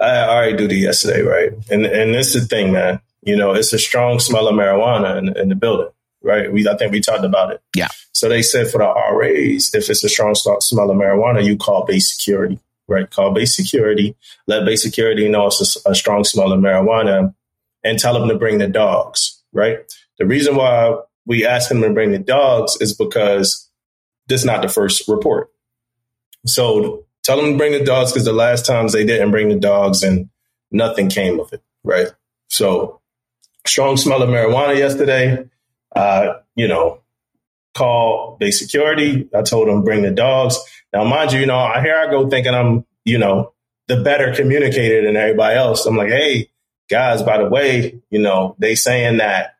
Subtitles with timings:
[0.00, 1.52] I had RA duty yesterday, right?
[1.70, 3.00] And and this is the thing, man.
[3.22, 5.90] You know, it's a strong smell of marijuana in, in the building,
[6.22, 6.50] right?
[6.52, 7.62] We I think we talked about it.
[7.74, 7.88] Yeah.
[8.12, 11.84] So they said for the RAs, if it's a strong smell of marijuana, you call
[11.84, 12.58] base security,
[12.88, 13.08] right?
[13.10, 14.16] Call base security,
[14.46, 17.34] let base security know it's a, a strong smell of marijuana,
[17.84, 19.78] and tell them to bring the dogs, right?
[20.18, 23.68] The reason why we ask them to bring the dogs is because
[24.28, 25.50] this is not the first report.
[26.46, 29.58] So tell them to bring the dogs because the last times they didn't bring the
[29.58, 30.28] dogs and
[30.70, 32.08] nothing came of it, right?
[32.48, 33.00] So
[33.66, 35.48] strong smell of marijuana yesterday.
[35.94, 37.00] Uh, you know,
[37.74, 39.28] call base security.
[39.34, 40.58] I told them bring the dogs.
[40.92, 43.52] Now, mind you, you know, I here I go thinking I'm, you know,
[43.88, 45.86] the better communicator than everybody else.
[45.86, 46.50] I'm like, hey,
[46.88, 49.56] guys, by the way, you know, they saying that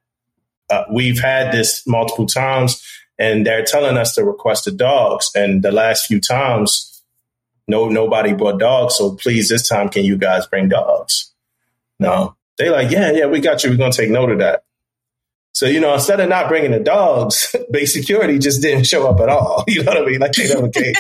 [0.71, 2.85] uh, we've had this multiple times
[3.19, 5.31] and they're telling us to request the dogs.
[5.35, 6.90] And the last few times,
[7.71, 8.97] no, nobody brought dogs.
[8.97, 11.33] So please, this time, can you guys bring dogs?
[11.99, 13.71] No, they like, yeah, yeah, we got you.
[13.71, 14.65] We're going to take note of that.
[15.53, 19.21] So, you know, instead of not bringing the dogs, base security just didn't show up
[19.21, 19.65] at all.
[19.69, 20.21] You know what I mean?
[20.21, 20.95] Like they never came.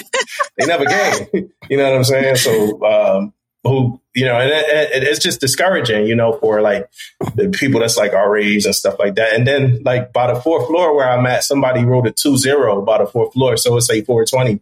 [0.58, 1.50] they never came.
[1.70, 2.36] You know what I'm saying?
[2.36, 3.32] So, um,
[3.62, 6.88] who, you know, and it, it, it's just discouraging, you know, for like
[7.36, 9.34] the people that's like RAs and stuff like that.
[9.34, 12.82] And then like by the fourth floor where I'm at, somebody wrote a two zero
[12.82, 13.56] by the fourth floor.
[13.56, 14.60] So it's a 420.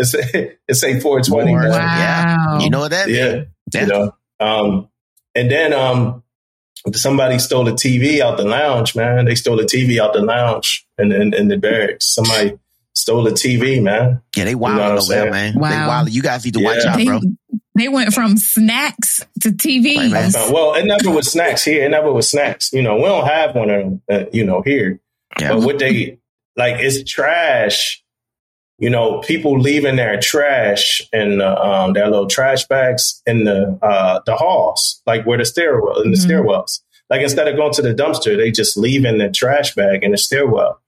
[0.02, 1.52] It's a, it's a 420.
[1.52, 1.68] Wow.
[1.68, 2.58] Yeah.
[2.60, 3.32] You know what that yeah.
[3.34, 3.46] means?
[3.74, 4.88] You know, um,
[5.34, 6.22] and then, um,
[6.94, 9.26] somebody stole a TV out the lounge, man.
[9.26, 12.06] They stole a TV out the lounge in, in, in the barracks.
[12.06, 12.58] Somebody
[12.94, 14.22] stole a TV, man.
[14.36, 15.54] Yeah, they wild you know over there, man.
[15.58, 15.68] Wow.
[15.68, 16.10] They wild.
[16.10, 16.66] You guys need to yeah.
[16.66, 17.20] watch out, they, bro.
[17.76, 20.12] They went from snacks to TV.
[20.12, 21.84] Right, well, it never was snacks here.
[21.84, 22.72] It never was snacks.
[22.72, 25.00] You know, we don't have one of them, uh, you know, here.
[25.38, 25.54] Yeah.
[25.54, 26.18] But what they,
[26.56, 28.02] like, it's trash
[28.80, 34.20] you know, people leaving their trash in um, their little trash bags in the uh,
[34.24, 36.30] the halls, like where the stairwell in the mm-hmm.
[36.30, 36.80] stairwells.
[37.10, 40.12] Like instead of going to the dumpster, they just leave in the trash bag in
[40.12, 40.80] the stairwell.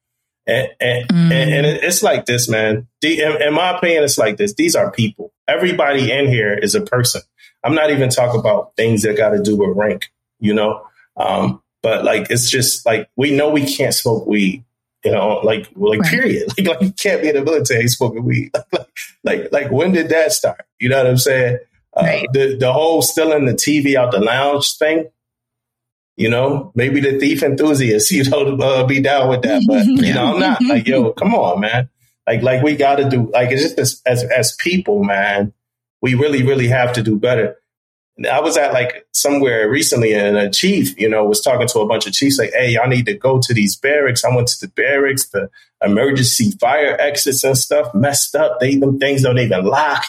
[0.47, 1.33] And and, mm.
[1.33, 2.89] and, and it's like this, man.
[3.03, 4.55] in, in my opinion, it's like this.
[4.55, 5.33] These are people.
[5.47, 7.21] Everybody in here is a person.
[7.63, 10.83] I'm not even talking about things that got to do with rank, you know.
[11.17, 14.65] Um, but like it's just like we know we can't smoke weed
[15.05, 16.11] you know, like like right.
[16.11, 16.53] period.
[16.59, 18.51] Like like you can't be in the military smoking weed.
[18.73, 18.89] like,
[19.25, 20.65] like like when did that start?
[20.79, 21.59] You know what I'm saying?
[21.97, 22.27] Uh, right.
[22.33, 25.09] The the whole stealing the TV out the lounge thing.
[26.17, 30.13] You know, maybe the thief enthusiast, you know, uh, be down with that, but you
[30.13, 30.63] know, I'm not.
[30.63, 31.89] Like, yo, come on, man.
[32.27, 33.31] Like like we got to do.
[33.33, 35.53] Like it's just as, as as people, man.
[36.01, 37.57] We really really have to do better.
[38.31, 41.87] I was at like somewhere recently and a chief, you know, was talking to a
[41.87, 44.25] bunch of chiefs like, hey, y'all need to go to these barracks.
[44.25, 45.49] I went to the barracks, the
[45.83, 48.61] emergency fire exits and stuff messed up.
[48.61, 50.05] They them things don't even lock.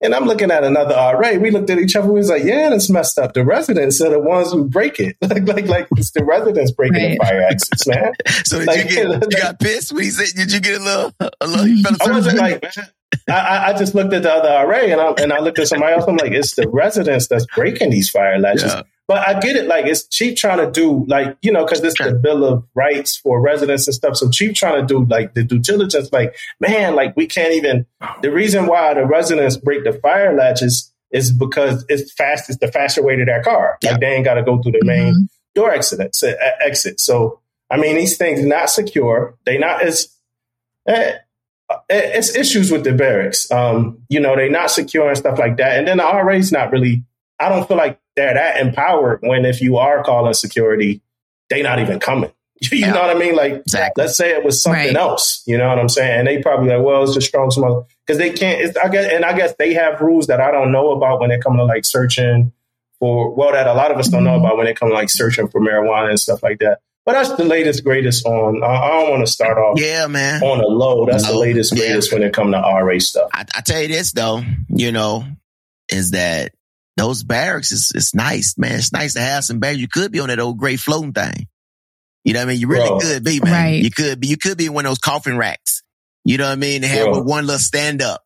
[0.00, 1.32] And I'm looking at another RA.
[1.38, 2.08] We looked at each other.
[2.08, 3.32] We was like, yeah, it's messed up.
[3.32, 5.16] The residents are the ones who break it.
[5.22, 7.18] like, like, like it's the residents breaking right.
[7.18, 8.12] the fire exits, man.
[8.44, 10.84] so did like, you get, you got pissed when he said, did you get a
[10.84, 12.86] little, a little, you felt I wasn't like, man,
[13.28, 15.94] I, I, just looked at the other RA and I, and I looked at somebody
[15.94, 16.04] else.
[16.06, 18.72] I'm like, it's the residents that's breaking these fire latches.
[18.72, 18.82] Yeah.
[19.06, 19.66] But I get it.
[19.66, 22.64] Like, it's cheap trying to do, like, you know, because this is the Bill of
[22.74, 24.16] Rights for residents and stuff.
[24.16, 27.84] So cheap trying to do, like, the due diligence, like, man, like, we can't even.
[28.22, 32.48] The reason why the residents break the fire latches is because it's fast.
[32.48, 33.78] It's the faster way to their car.
[33.82, 35.24] Like, they ain't got to go through the main mm-hmm.
[35.54, 36.16] door exit.
[36.64, 36.98] exit.
[36.98, 39.36] So, I mean, these things not secure.
[39.44, 40.08] They not as.
[40.86, 41.12] Eh,
[41.88, 43.50] it's issues with the barracks.
[43.50, 45.78] Um, you know, they're not secure and stuff like that.
[45.78, 47.04] And then the RA's not really,
[47.38, 51.02] I don't feel like they're that empowered when if you are calling security,
[51.50, 52.32] they not even coming.
[52.72, 52.92] you yeah.
[52.92, 53.34] know what I mean?
[53.34, 54.04] Like, exactly.
[54.04, 54.96] let's say it was something right.
[54.96, 55.42] else.
[55.46, 56.20] You know what I'm saying?
[56.20, 58.76] And they probably like, well, it's a strong smell because they can't.
[58.78, 61.38] I guess, and I guess they have rules that I don't know about when they
[61.38, 62.52] come to like searching
[63.00, 63.34] for.
[63.34, 64.44] Well, that a lot of us don't know mm-hmm.
[64.44, 66.80] about when they come to like searching for marijuana and stuff like that.
[67.06, 68.62] But that's the latest, greatest on.
[68.64, 69.78] I don't want to start off.
[69.78, 70.42] Yeah, man.
[70.42, 71.32] On a low, that's low.
[71.32, 72.18] the latest, greatest yeah.
[72.18, 73.30] when it comes to RA stuff.
[73.34, 75.24] I, I, tell you this though, you know,
[75.90, 76.54] is that
[76.96, 78.76] those barracks is it's nice, man.
[78.76, 79.80] It's nice to have some barracks.
[79.80, 81.46] You could be on that old gray floating thing.
[82.24, 82.60] You know what I mean?
[82.60, 83.00] You really Bro.
[83.00, 83.52] could be, man.
[83.52, 83.82] Right.
[83.82, 84.28] You could be.
[84.28, 85.82] You could be in one of those coffin racks.
[86.24, 86.80] You know what I mean?
[86.80, 88.22] They have one little stand up.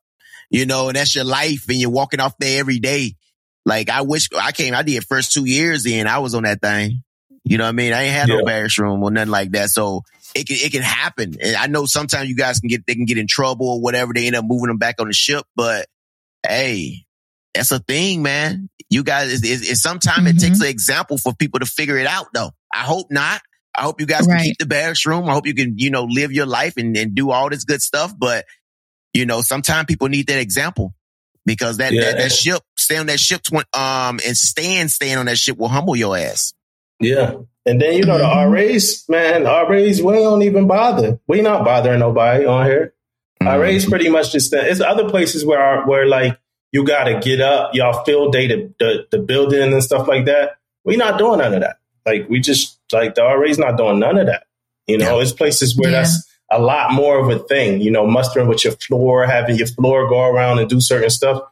[0.50, 3.16] You know, and that's your life, and you're walking off there every day.
[3.66, 4.72] Like I wish I came.
[4.72, 6.06] I did first two years in.
[6.06, 7.02] I was on that thing.
[7.48, 7.94] You know what I mean?
[7.94, 8.36] I ain't had yeah.
[8.36, 9.70] no barracks room or nothing like that.
[9.70, 10.02] So
[10.34, 11.34] it can, it can happen.
[11.40, 14.12] And I know sometimes you guys can get, they can get in trouble or whatever.
[14.12, 15.46] They end up moving them back on the ship.
[15.56, 15.86] But
[16.46, 17.06] hey,
[17.54, 18.68] that's a thing, man.
[18.90, 20.36] You guys, it's, it's, it's sometimes mm-hmm.
[20.36, 20.64] it takes mm-hmm.
[20.64, 22.50] an example for people to figure it out though.
[22.70, 23.40] I hope not.
[23.74, 24.36] I hope you guys right.
[24.36, 25.28] can keep the barracks room.
[25.28, 27.80] I hope you can, you know, live your life and, and do all this good
[27.80, 28.12] stuff.
[28.16, 28.44] But,
[29.14, 30.92] you know, sometimes people need that example
[31.46, 32.02] because that, yeah.
[32.02, 35.56] that, that ship stay on that ship, tw- um, and stand staying on that ship
[35.56, 36.52] will humble your ass.
[37.00, 37.34] Yeah.
[37.66, 38.52] And then, you know, the mm-hmm.
[38.52, 41.20] RAs, man, RAs, we don't even bother.
[41.26, 42.94] We not bothering nobody on here.
[43.42, 43.60] Mm-hmm.
[43.60, 46.38] RAs pretty much just, it's other places where, where like,
[46.72, 50.26] you got to get up, y'all fill day the, the, the building and stuff like
[50.26, 50.58] that.
[50.84, 51.78] We not doing none of that.
[52.06, 54.44] Like, we just, like, the RA's not doing none of that.
[54.86, 55.22] You know, yeah.
[55.22, 56.02] it's places where yeah.
[56.02, 59.66] that's a lot more of a thing, you know, mustering with your floor, having your
[59.66, 61.42] floor go around and do certain stuff.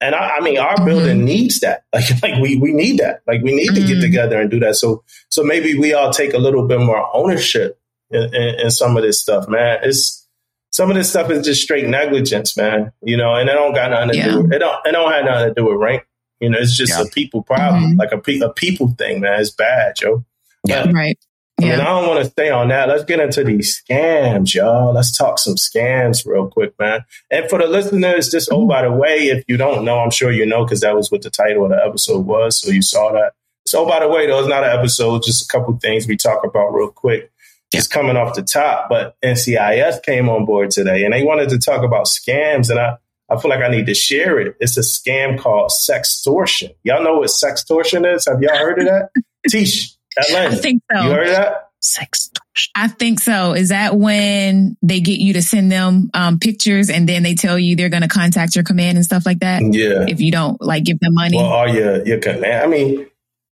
[0.00, 0.84] And I, I mean, our mm-hmm.
[0.86, 1.84] building needs that.
[1.92, 3.22] Like, like we, we need that.
[3.26, 3.74] Like we need mm-hmm.
[3.74, 4.00] to get mm-hmm.
[4.00, 4.76] together and do that.
[4.76, 7.78] So, so maybe we all take a little bit more ownership
[8.10, 9.80] in, in, in, some of this stuff, man.
[9.82, 10.26] It's
[10.70, 12.92] some of this stuff is just straight negligence, man.
[13.02, 14.28] You know, and it don't got nothing to yeah.
[14.28, 14.48] do.
[14.50, 14.86] It don't.
[14.86, 16.04] It don't have nothing to do with rank.
[16.40, 17.02] You know, it's just yeah.
[17.02, 17.98] a people problem, mm-hmm.
[17.98, 19.40] like a, pe- a people thing, man.
[19.40, 20.24] It's bad, yo.
[20.66, 21.18] Yeah, right.
[21.64, 22.88] I mean, I don't want to stay on that.
[22.88, 24.92] Let's get into these scams, y'all.
[24.92, 27.04] Let's talk some scams real quick, man.
[27.30, 30.32] And for the listeners, just oh, by the way, if you don't know, I'm sure
[30.32, 32.60] you know because that was what the title of the episode was.
[32.60, 33.32] So you saw that.
[33.66, 36.16] So, oh, by the way, though, it's not an episode, just a couple things we
[36.16, 37.30] talk about real quick.
[37.72, 41.58] Just coming off the top, but NCIS came on board today and they wanted to
[41.58, 42.68] talk about scams.
[42.68, 42.96] And I,
[43.28, 44.56] I feel like I need to share it.
[44.58, 46.74] It's a scam called sextortion.
[46.82, 48.26] Y'all know what sextortion is?
[48.26, 49.10] Have y'all heard of that?
[49.48, 49.99] Tish, Atlanta.
[50.18, 51.02] I think so.
[51.02, 51.70] You heard that?
[51.80, 52.30] Sex.
[52.74, 53.54] I think so.
[53.54, 57.58] Is that when they get you to send them um, pictures and then they tell
[57.58, 59.62] you they're going to contact your command and stuff like that?
[59.62, 60.04] Yeah.
[60.06, 61.36] If you don't like give them money.
[61.36, 62.64] Well, are your your command?
[62.64, 63.06] I mean,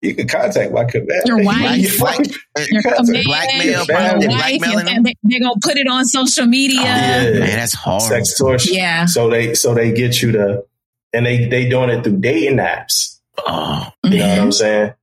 [0.03, 1.23] you can contact my command.
[1.27, 6.05] Your wife, your, your command, blackmail, your wife, and they, they're gonna put it on
[6.07, 6.81] social media.
[6.81, 7.31] Oh, yeah.
[7.39, 8.03] Man, that's hard.
[8.03, 8.73] Sextortion.
[8.73, 9.07] Yeah.
[9.07, 10.65] So they so they get you to,
[11.13, 13.19] and they they doing it through dating apps.
[13.47, 14.95] Oh, you know what I'm saying?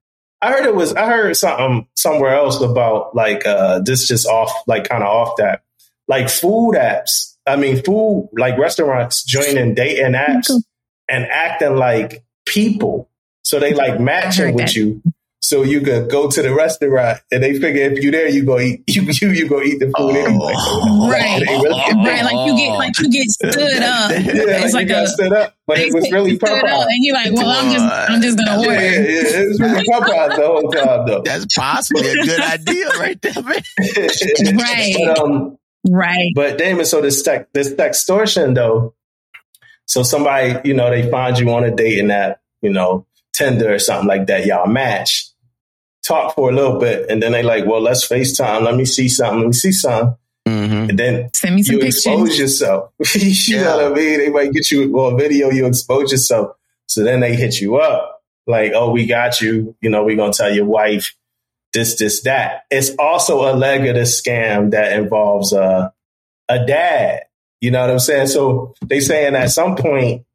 [0.42, 4.52] I heard it was I heard something somewhere else about like uh this just off
[4.68, 5.64] like kind of off that
[6.08, 7.36] like food apps.
[7.46, 10.52] I mean food like restaurants joining dating apps
[11.10, 13.10] and acting like people.
[13.44, 14.76] So they like matching with that.
[14.76, 15.02] you
[15.48, 18.60] so you could go to the restaurant and they figure if you're there, you go
[18.60, 20.52] eat you you, you go eat the food oh, anyway.
[21.10, 21.70] right, really,
[22.06, 22.26] right.
[22.26, 24.12] Like you get like you get stood up.
[24.12, 26.86] yeah, it's like, like a, stood up, but it was really Popeye.
[26.90, 28.74] and you're like, well, I'm just I'm just gonna order.
[28.74, 31.22] Yeah, yeah, it was really Popeye the whole time though.
[31.22, 34.58] That's possibly a good idea right there, man.
[34.58, 34.96] right.
[34.98, 35.58] But, um,
[35.90, 36.32] right.
[36.36, 38.96] But Damon, so this tech, this extortion though.
[39.86, 43.74] So somebody, you know, they find you on a date in that, you know, Tinder
[43.74, 44.46] or something like that.
[44.46, 45.27] Y'all match
[46.08, 48.64] talk for a little bit, and then they like, well, let's FaceTime.
[48.64, 49.40] Let me see something.
[49.40, 50.16] Let me see something.
[50.48, 50.90] Mm-hmm.
[50.90, 52.06] And then Send me some you pictures.
[52.06, 52.92] expose yourself.
[53.16, 53.64] you yeah.
[53.64, 54.20] know what I mean?
[54.20, 55.50] They might get you on video.
[55.50, 56.56] You expose yourself.
[56.88, 59.76] So then they hit you up like, oh, we got you.
[59.82, 61.16] You know, we're gonna tell your wife
[61.74, 62.64] this, this, that.
[62.72, 65.90] It's also a leg of the scam that involves uh,
[66.48, 67.24] a dad.
[67.60, 68.28] You know what I'm saying?
[68.28, 70.26] So they saying at some point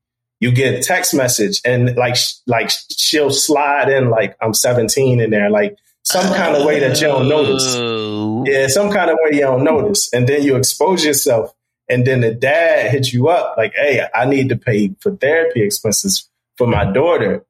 [0.43, 2.17] you get a text message and like
[2.49, 7.01] like she'll slide in like I'm 17 in there, like some kind of way that
[7.01, 7.77] you don't notice.
[7.77, 8.45] Oh.
[8.45, 11.55] Yeah, some kind of way you don't notice, and then you expose yourself,
[11.89, 15.63] and then the dad hits you up like, "Hey, I need to pay for therapy
[15.63, 16.29] expenses
[16.59, 17.45] for my daughter."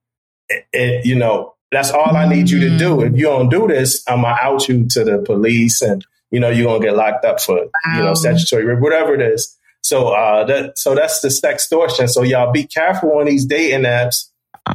[0.74, 2.96] And, you know, that's all I need you to do.
[2.96, 3.06] Mm.
[3.06, 6.50] If you don't do this, I'm gonna out you to the police, and you know
[6.50, 9.56] you're gonna get locked up for you know statutory whatever it is.
[9.82, 12.08] So uh, that so that's the sextortion.
[12.08, 14.30] So y'all be careful on these dating apps.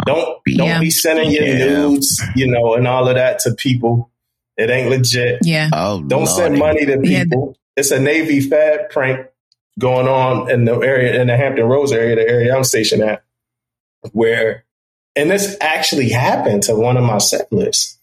[0.06, 0.58] Don't yeah.
[0.58, 1.66] don't be sending your yeah.
[1.66, 4.12] nudes, you know, and all of that to people.
[4.58, 5.40] It ain't legit.
[5.44, 5.70] Yeah.
[5.72, 6.32] Oh, don't Lordy.
[6.32, 7.56] send money to people.
[7.56, 7.82] Yeah.
[7.82, 9.28] It's a Navy Fed prank
[9.80, 13.24] going on in the area in the Hampton Roads area, the area I'm stationed at,
[14.12, 14.66] where
[15.16, 17.98] and this actually happened to one of my settlers.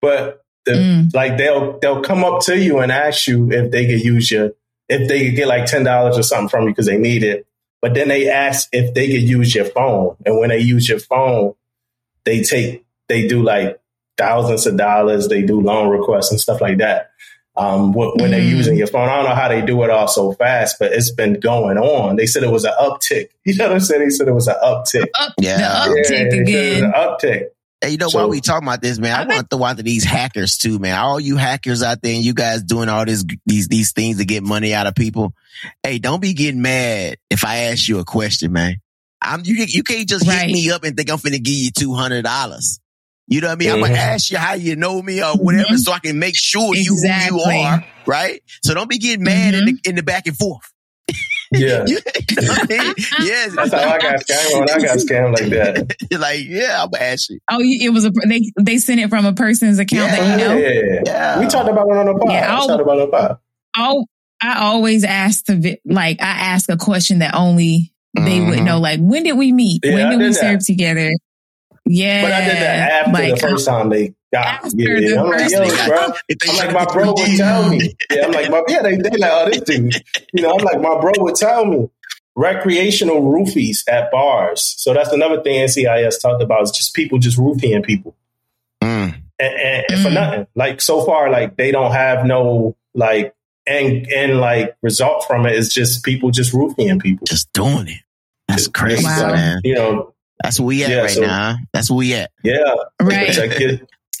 [0.00, 1.14] But the, mm.
[1.14, 4.52] like they'll they'll come up to you and ask you if they could use your
[4.88, 7.46] if they could get like ten dollars or something from you because they need it.
[7.82, 10.98] But then they ask if they could use your phone, and when they use your
[10.98, 11.54] phone,
[12.24, 13.80] they take they do like
[14.16, 15.28] thousands of dollars.
[15.28, 17.10] They do loan requests and stuff like that.
[17.58, 18.30] Um, when, when mm.
[18.32, 20.92] they're using your phone, I don't know how they do it all so fast, but
[20.92, 22.16] it's been going on.
[22.16, 23.28] They said it was an uptick.
[23.46, 24.02] You know what I'm saying?
[24.02, 25.06] They said it was an uptick.
[25.20, 26.84] Up, yeah, the uptick yeah, again.
[26.84, 27.46] An uptick.
[27.80, 29.64] Hey, you know, so, while we talking about this, man, I, I want to throw
[29.64, 30.98] out to these hackers too, man.
[30.98, 34.24] All you hackers out there and you guys doing all this, these, these things to
[34.24, 35.34] get money out of people.
[35.82, 38.76] Hey, don't be getting mad if I ask you a question, man.
[39.20, 40.46] I'm, you, you can't just right.
[40.46, 42.78] hit me up and think I'm finna give you $200.
[43.28, 43.68] You know what I mean?
[43.68, 43.74] Mm-hmm.
[43.74, 45.76] I'm gonna ask you how you know me or whatever mm-hmm.
[45.76, 47.38] so I can make sure exactly.
[47.38, 48.40] you who you are, right?
[48.62, 49.68] So don't be getting mad mm-hmm.
[49.68, 50.72] in the, in the back and forth.
[51.52, 51.84] Yeah.
[51.86, 52.94] you know I mean?
[53.20, 53.54] Yes.
[53.54, 55.96] That's how I got scammed when I got scammed like that.
[56.20, 57.38] like, yeah, I'm asking.
[57.50, 60.44] Oh, it was a they they sent it from a person's account yeah, that you
[60.44, 60.56] know.
[60.56, 62.32] Yeah, yeah, We talked about it on the pod.
[62.32, 63.38] Yeah, I'll, talked about it on the pod.
[63.74, 64.08] I'll,
[64.42, 68.64] I always ask to like I ask a question that only they would mm-hmm.
[68.64, 69.82] know like when did we meet?
[69.84, 71.12] Yeah, when did, did we serve together?
[71.86, 72.22] Yeah.
[72.22, 75.30] But I did that after like, the first time they got after yeah, the I'm
[75.30, 76.12] like, yo, bro.
[76.48, 77.94] I'm like, my bro would tell me.
[78.10, 79.94] Yeah, I'm like, my, yeah, they, they like, oh, this dude.
[80.32, 81.88] You know, I'm like, my bro would tell me
[82.36, 84.74] recreational roofies at bars.
[84.78, 88.14] So that's another thing NCIS talked about is just people just roofing people.
[88.82, 89.14] Mm.
[89.38, 90.02] And, and, and mm.
[90.02, 90.46] for nothing.
[90.54, 93.34] Like so far, like they don't have no like
[93.66, 97.26] and and like result from it is just people just roofing people.
[97.26, 98.02] Just doing it.
[98.48, 99.32] That's just, crazy, wow.
[99.32, 99.60] man.
[99.64, 101.56] You know, that's where we at yeah, right so, now.
[101.72, 102.30] That's where we at.
[102.44, 102.74] Yeah.
[103.00, 103.34] Right.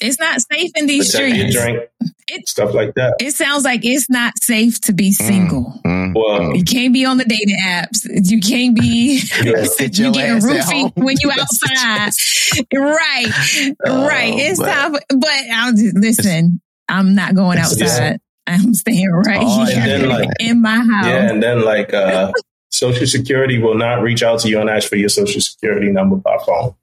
[0.00, 1.54] It's not safe in these streets.
[1.54, 1.88] Drink,
[2.28, 3.14] it, stuff like that.
[3.20, 5.80] It sounds like it's not safe to be mm, single.
[5.84, 8.06] Mm, mm, well, you can't be on the dating apps.
[8.08, 12.10] You can't be you getting roofie when you outside.
[12.74, 13.74] right.
[13.84, 14.34] Oh, right.
[14.36, 14.92] It's but, time.
[14.92, 16.60] but I'll just listen.
[16.88, 18.20] I'm not going outside.
[18.46, 21.06] I'm staying right oh, here like, in my house.
[21.06, 22.32] Yeah, and then like uh
[22.70, 26.16] Social Security will not reach out to you and ask for your Social Security number
[26.16, 26.74] by phone.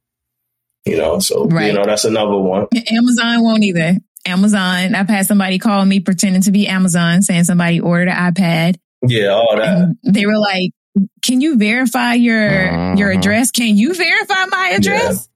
[0.86, 1.68] You know, so right.
[1.68, 2.68] you know that's another one.
[2.92, 3.98] Amazon won't either.
[4.26, 4.96] Amazon.
[4.96, 8.78] I've had somebody call me pretending to be Amazon, saying somebody ordered an iPad.
[9.08, 9.78] Yeah, all that.
[9.78, 10.72] And they were like,
[11.22, 12.96] "Can you verify your uh-huh.
[12.98, 13.52] your address?
[13.52, 15.30] Can you verify my address?"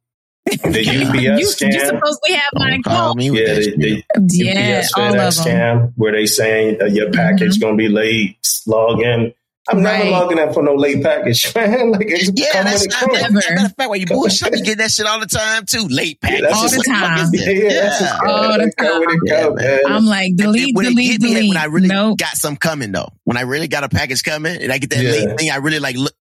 [0.46, 1.74] The UPS you, scam.
[1.74, 3.22] You supposedly have my account.
[3.22, 7.62] Yeah, the, the yeah, UPS all FedEx scam where they saying uh, your package mm-hmm.
[7.62, 8.38] gonna be late.
[8.66, 9.34] Log in
[9.70, 10.00] I'm right.
[10.00, 11.92] never logging in for no late package, man.
[11.92, 13.32] Like, yeah, that's not that.
[13.32, 15.88] Matter of fact, when you bullshit, you get that shit all the time too.
[15.90, 17.30] Late package, yeah, all the time.
[17.34, 18.20] Yeah, yeah, yeah.
[18.26, 19.20] all the time.
[19.28, 19.80] Go, man.
[19.88, 21.50] I'm like, delete, when delete, delete.
[21.50, 22.18] when I really nope.
[22.18, 25.04] got some coming though, when I really got a package coming, and I get that
[25.04, 26.14] late thing, I really like look.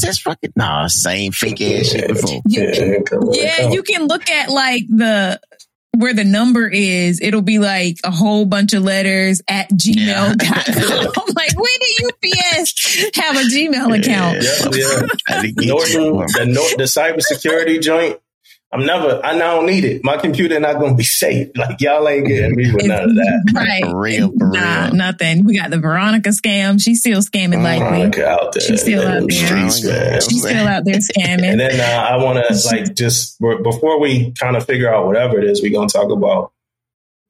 [0.00, 2.40] That's fucking nah, same fake ass shit before.
[2.46, 2.96] yeah,
[3.30, 5.38] yeah you can look at like the
[5.96, 10.38] where the number is, it'll be like a whole bunch of letters at gmail.com.
[10.38, 11.06] Yeah.
[11.16, 14.42] I'm like, when did UPS have a Gmail account?
[14.42, 15.50] Yeah, yeah.
[15.66, 18.18] Norton, the, the cybersecurity joint,
[18.74, 20.02] I'm never, I don't need it.
[20.02, 21.50] My computer not going to be safe.
[21.54, 23.52] Like y'all ain't getting me with none of that.
[23.54, 23.84] Right.
[23.84, 24.94] For real, for nah, real.
[24.94, 25.44] nothing.
[25.44, 26.82] We got the Veronica scam.
[26.82, 28.24] She's still scamming likely.
[28.24, 28.62] out there.
[28.62, 29.46] She's still out there.
[29.46, 30.20] Streets, man.
[30.22, 31.44] She's still out there scamming.
[31.44, 35.38] and then uh, I want to like just before we kind of figure out whatever
[35.38, 36.52] it is, we're going to talk about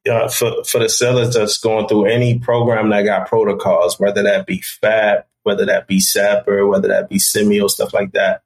[0.08, 4.46] uh, for, for the sellers that's going through any program that got protocols, whether that
[4.46, 8.42] be FAP, whether that be SAPR, whether that be CMEO, stuff like that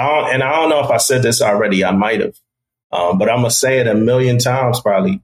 [0.00, 1.84] I don't, and I don't know if I said this already.
[1.84, 2.38] I might have,
[2.92, 5.22] um, but I'm gonna say it a million times probably.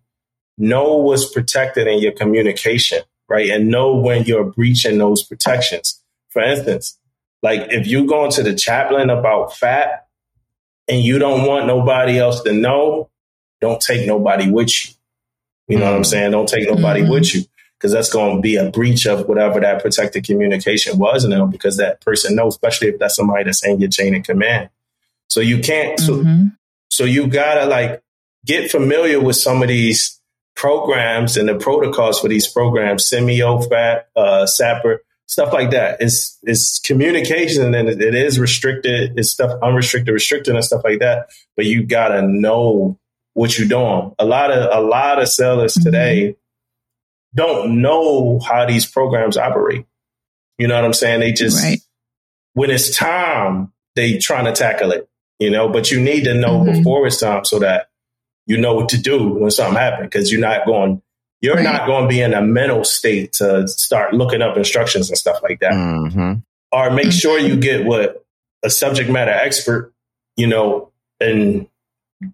[0.58, 3.50] Know what's protected in your communication, right?
[3.50, 6.02] And know when you're breaching those protections.
[6.30, 6.98] For instance,
[7.42, 10.08] like if you go into the chaplain about FAP
[10.88, 13.10] and you don't want nobody else to know,
[13.60, 14.94] don't take nobody with you.
[15.68, 15.90] You know mm-hmm.
[15.90, 16.06] what I'm mm.
[16.06, 16.30] saying?
[16.30, 17.10] Don't take nobody mm-hmm.
[17.12, 17.42] with you
[17.86, 21.76] because that's going to be a breach of whatever that protected communication was now because
[21.76, 24.70] that person knows, especially if that's somebody that's in your chain of command.
[25.28, 26.46] So you can't, mm-hmm.
[26.48, 26.56] so,
[26.90, 28.02] so you gotta like
[28.44, 30.20] get familiar with some of these
[30.56, 35.98] programs and the protocols for these programs, CMEO, FAP, uh, SAPR, stuff like that.
[36.00, 39.16] It's, it's communication and it is restricted.
[39.16, 41.28] It's stuff unrestricted, restricted and stuff like that.
[41.54, 42.98] But you gotta know
[43.34, 44.12] what you're doing.
[44.18, 45.84] A lot of, a lot of sellers mm-hmm.
[45.84, 46.36] today,
[47.36, 49.86] don't know how these programs operate.
[50.58, 51.20] You know what I'm saying?
[51.20, 51.80] They just, right.
[52.54, 56.60] when it's time, they trying to tackle it, you know, but you need to know
[56.60, 56.78] mm-hmm.
[56.78, 57.90] before it's time so that
[58.46, 61.02] you know what to do when something happens because you're not going,
[61.40, 61.62] you're right.
[61.62, 65.42] not going to be in a mental state to start looking up instructions and stuff
[65.42, 65.72] like that.
[65.72, 66.34] Mm-hmm.
[66.72, 68.24] Or make sure you get what
[68.64, 69.92] a subject matter expert,
[70.36, 70.90] you know,
[71.20, 71.68] and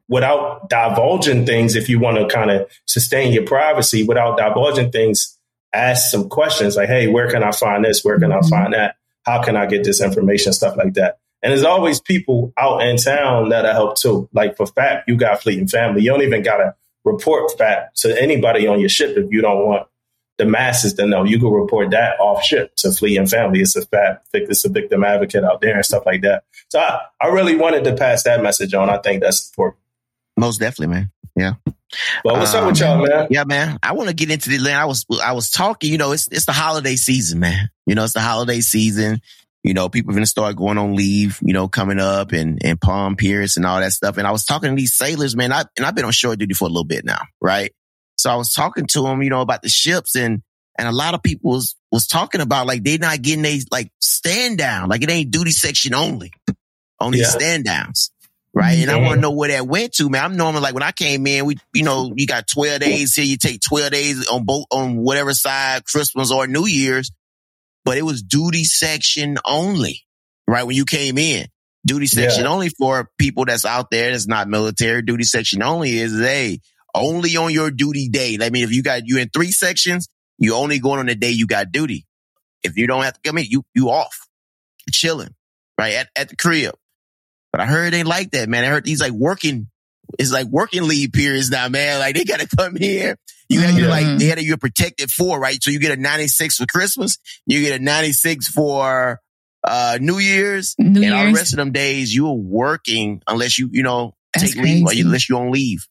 [0.09, 5.39] without divulging things, if you want to kind of sustain your privacy without divulging things,
[5.73, 8.05] ask some questions like, hey, where can I find this?
[8.05, 8.45] Where can mm-hmm.
[8.45, 8.97] I find that?
[9.25, 10.53] How can I get this information?
[10.53, 11.19] Stuff like that.
[11.43, 14.29] And there's always people out in town that'll help too.
[14.33, 16.03] Like for FAP, you got Fleet and Family.
[16.03, 16.75] You don't even got to
[17.05, 19.89] report FAP to anybody on your ship if you don't want
[20.43, 21.25] the masses to know.
[21.25, 23.61] You can report that off ship to Fleet and Family.
[23.61, 26.45] It's a FAP, it's a victim advocate out there and stuff like that.
[26.69, 28.91] So I, I really wanted to pass that message on.
[28.91, 29.79] I think that's important.
[30.37, 31.13] Most definitely, man.
[31.37, 31.55] Yeah.
[32.25, 33.29] Well, what's um, up with y'all, um, man?
[33.31, 33.79] Yeah, man.
[33.83, 34.79] I want to get into the land.
[34.79, 35.93] I was I was talking.
[35.93, 37.71] You know, it's it's the holiday season, man.
[37.87, 39.21] You know, it's the holiday season.
[39.63, 41.39] You know, people are gonna start going on leave.
[41.43, 44.17] You know, coming up and and Palm Pierce and all that stuff.
[44.17, 45.53] And I was talking to these sailors, man.
[45.53, 47.73] I and I've been on shore duty for a little bit now, right?
[48.17, 50.43] So I was talking to them, you know, about the ships and
[50.79, 53.91] and a lot of people was was talking about like they not getting a like
[54.01, 56.33] stand down, like it ain't duty section only,
[57.01, 57.27] only yeah.
[57.27, 58.11] stand downs
[58.55, 58.79] right?
[58.79, 59.05] And I mm-hmm.
[59.05, 60.25] want to know where that went to, man.
[60.25, 63.25] I'm normally like when I came in, we, you know, you got 12 days here.
[63.25, 67.11] You take 12 days on both, on whatever side, Christmas or New Year's,
[67.85, 70.03] but it was duty section only,
[70.47, 70.65] right?
[70.65, 71.47] When you came in,
[71.87, 72.51] duty section yeah.
[72.51, 75.03] only for people that's out there that's not military.
[75.03, 76.61] Duty section only is a
[76.95, 78.39] only on your duty day.
[78.41, 80.09] I mean, if you got you in three sections,
[80.39, 82.07] you only going on the day you got duty.
[82.63, 84.27] If you don't have to come in, you you off,
[84.91, 85.35] chilling,
[85.79, 86.75] right at, at the crib.
[87.53, 88.65] But I heard they like that, man.
[88.65, 89.69] I heard these like working,
[90.19, 91.99] it's like working leave periods now, man.
[91.99, 93.17] Like they gotta come here.
[93.49, 95.63] You have your like they had a, you're protected for, right?
[95.63, 99.21] So you get a 96 for Christmas, you get a 96 for
[99.65, 101.13] uh New Year's, New and Year's.
[101.13, 104.63] all the rest of them days you are working unless you, you know, That's take
[104.63, 105.87] leave or unless you on leave.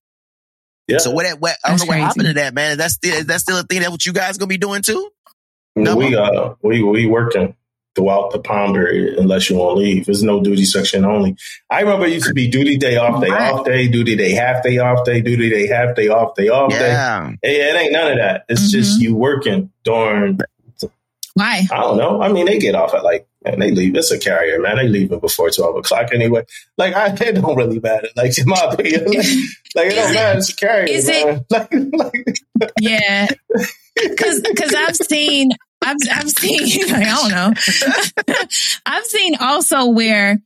[0.91, 0.97] Yeah.
[0.99, 2.05] So what, what I don't That's know what crazy.
[2.05, 2.71] happened to that, man.
[2.71, 4.81] Is that still is that still a thing that what you guys gonna be doing
[4.81, 5.09] too?
[5.75, 7.55] No, we uh we we working
[7.95, 10.05] throughout the palm period unless you want to leave.
[10.05, 11.35] There's no duty section only.
[11.69, 14.63] I remember it used to be duty day, off day, off day, duty day, half
[14.63, 17.31] day, off day, duty day, half day, off day, off yeah.
[17.41, 17.49] day.
[17.49, 18.45] It, it ain't none of that.
[18.47, 18.79] It's mm-hmm.
[18.79, 20.39] just you working during.
[21.33, 21.65] Why?
[21.71, 22.21] I don't know.
[22.21, 23.95] I mean, they get off at like man, they leave.
[23.95, 24.77] It's a carrier, man.
[24.77, 26.45] They leaving before twelve o'clock anyway.
[26.77, 28.07] Like, I it don't really matter.
[28.15, 29.15] Like, in my opinion, like,
[29.75, 30.37] like it don't matter.
[30.39, 31.27] It's a carrier, is man.
[31.27, 33.27] It, like, like, yeah,
[33.95, 38.35] because because I've seen I've I've seen like, I don't know.
[38.85, 40.41] I've seen also where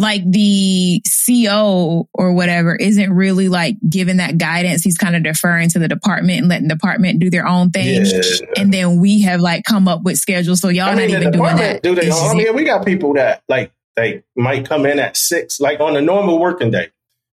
[0.00, 4.82] like the CO or whatever isn't really like giving that guidance.
[4.82, 8.06] He's kind of deferring to the department and letting the department do their own thing.
[8.06, 8.20] Yeah.
[8.56, 10.60] And then we have like come up with schedules.
[10.60, 11.82] So y'all I mean, not even doing that.
[11.82, 12.10] Do they?
[12.10, 15.96] I mean, we got people that like they might come in at six, like on
[15.96, 16.88] a normal working day.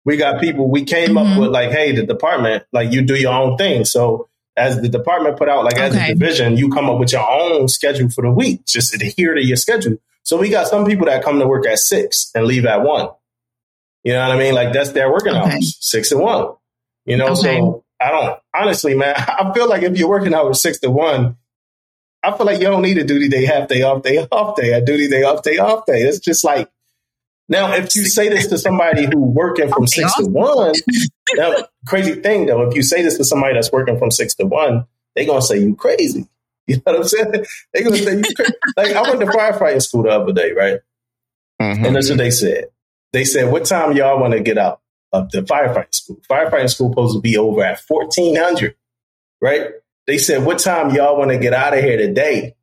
[0.04, 1.34] We got people we came mm-hmm.
[1.34, 3.84] up with like, hey, the department, like you do your own thing.
[3.84, 7.28] So as the department put out, like as a division, you come up with your
[7.28, 8.64] own schedule for the week.
[8.66, 9.98] Just adhere to your schedule.
[10.26, 13.10] So we got some people that come to work at six and leave at one.
[14.02, 14.54] You know what I mean?
[14.54, 15.52] Like that's their working okay.
[15.52, 16.54] hours, six to one.
[17.04, 17.58] You know, okay.
[17.58, 19.14] so I don't honestly, man.
[19.16, 21.36] I feel like if you're working hours six to one,
[22.24, 24.72] I feel like you don't need a duty day, half day, off day, off day,
[24.72, 26.00] a duty day, off day, off day.
[26.00, 26.68] It's just like
[27.48, 30.74] now, if you say this to somebody who working from six to one,
[31.34, 31.54] now
[31.86, 34.86] crazy thing though, if you say this to somebody that's working from six to one,
[35.14, 36.26] they gonna say you crazy.
[36.68, 37.44] You know what I'm saying?
[37.72, 38.52] They gonna say you crazy.
[38.76, 40.80] like I went to firefighting school the other day, right?
[41.62, 41.84] Mm-hmm.
[41.84, 42.64] And that's what they said.
[43.12, 44.80] They said, "What time y'all want to get out
[45.12, 46.20] of the firefighting school?
[46.28, 48.74] Firefighting school supposed to be over at fourteen hundred,
[49.40, 49.70] right?"
[50.08, 52.56] They said, "What time y'all want to get out of here today?"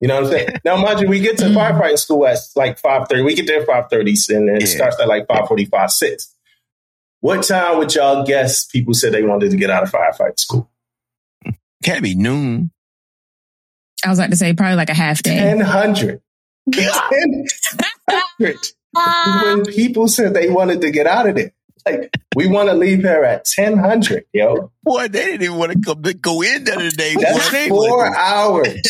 [0.00, 0.48] You know what I'm saying?
[0.64, 1.58] now, mind you, we get to mm-hmm.
[1.58, 3.24] firefighting school at like 5.30.
[3.24, 4.66] We get there at 5.30 and it yeah.
[4.66, 6.34] starts at like 5.45, 6.
[7.20, 10.68] What time would y'all guess people said they wanted to get out of firefighting school?
[11.84, 12.72] Can't be noon.
[14.04, 15.54] I was about to say probably like a half day.
[15.54, 16.20] 100.
[16.64, 18.56] 100.
[19.42, 21.52] when people said they wanted to get out of there.
[21.84, 24.70] Like, we want to leave here at 1000, yo.
[24.84, 27.16] Boy, they didn't even want to come to go in the other day.
[27.18, 28.82] That's boy, four hours.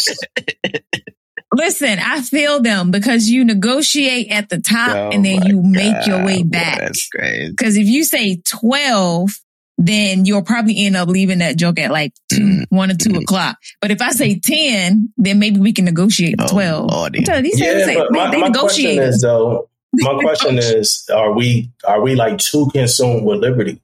[1.54, 5.56] Listen, I feel them because you negotiate at the top oh and then oh you
[5.56, 6.78] God, make your way back.
[6.78, 7.50] Boy, that's crazy.
[7.50, 9.38] Because if you say 12,
[9.78, 13.10] then you'll probably end up leaving that joke at like two, mm, one or two
[13.10, 13.22] mm.
[13.22, 13.56] o'clock.
[13.80, 16.90] But if I say 10, then maybe we can negotiate oh, 12.
[16.90, 18.98] Lord, these yeah, say, my, they my negotiate.
[18.98, 23.80] Question is, though, my question is, are we are we like too consumed with liberty?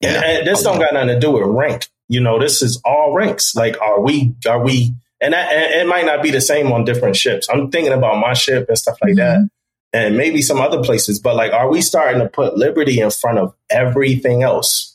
[0.00, 0.14] Yeah.
[0.14, 1.88] And, and this don't got nothing to do with rank.
[2.08, 3.54] You know, this is all ranks.
[3.54, 6.84] Like, are we are we and, that, and it might not be the same on
[6.84, 7.48] different ships.
[7.50, 9.42] I'm thinking about my ship and stuff like mm-hmm.
[9.42, 9.50] that,
[9.92, 11.20] and maybe some other places.
[11.20, 14.89] But like, are we starting to put liberty in front of everything else?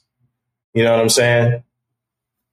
[0.75, 1.63] You know what I'm saying?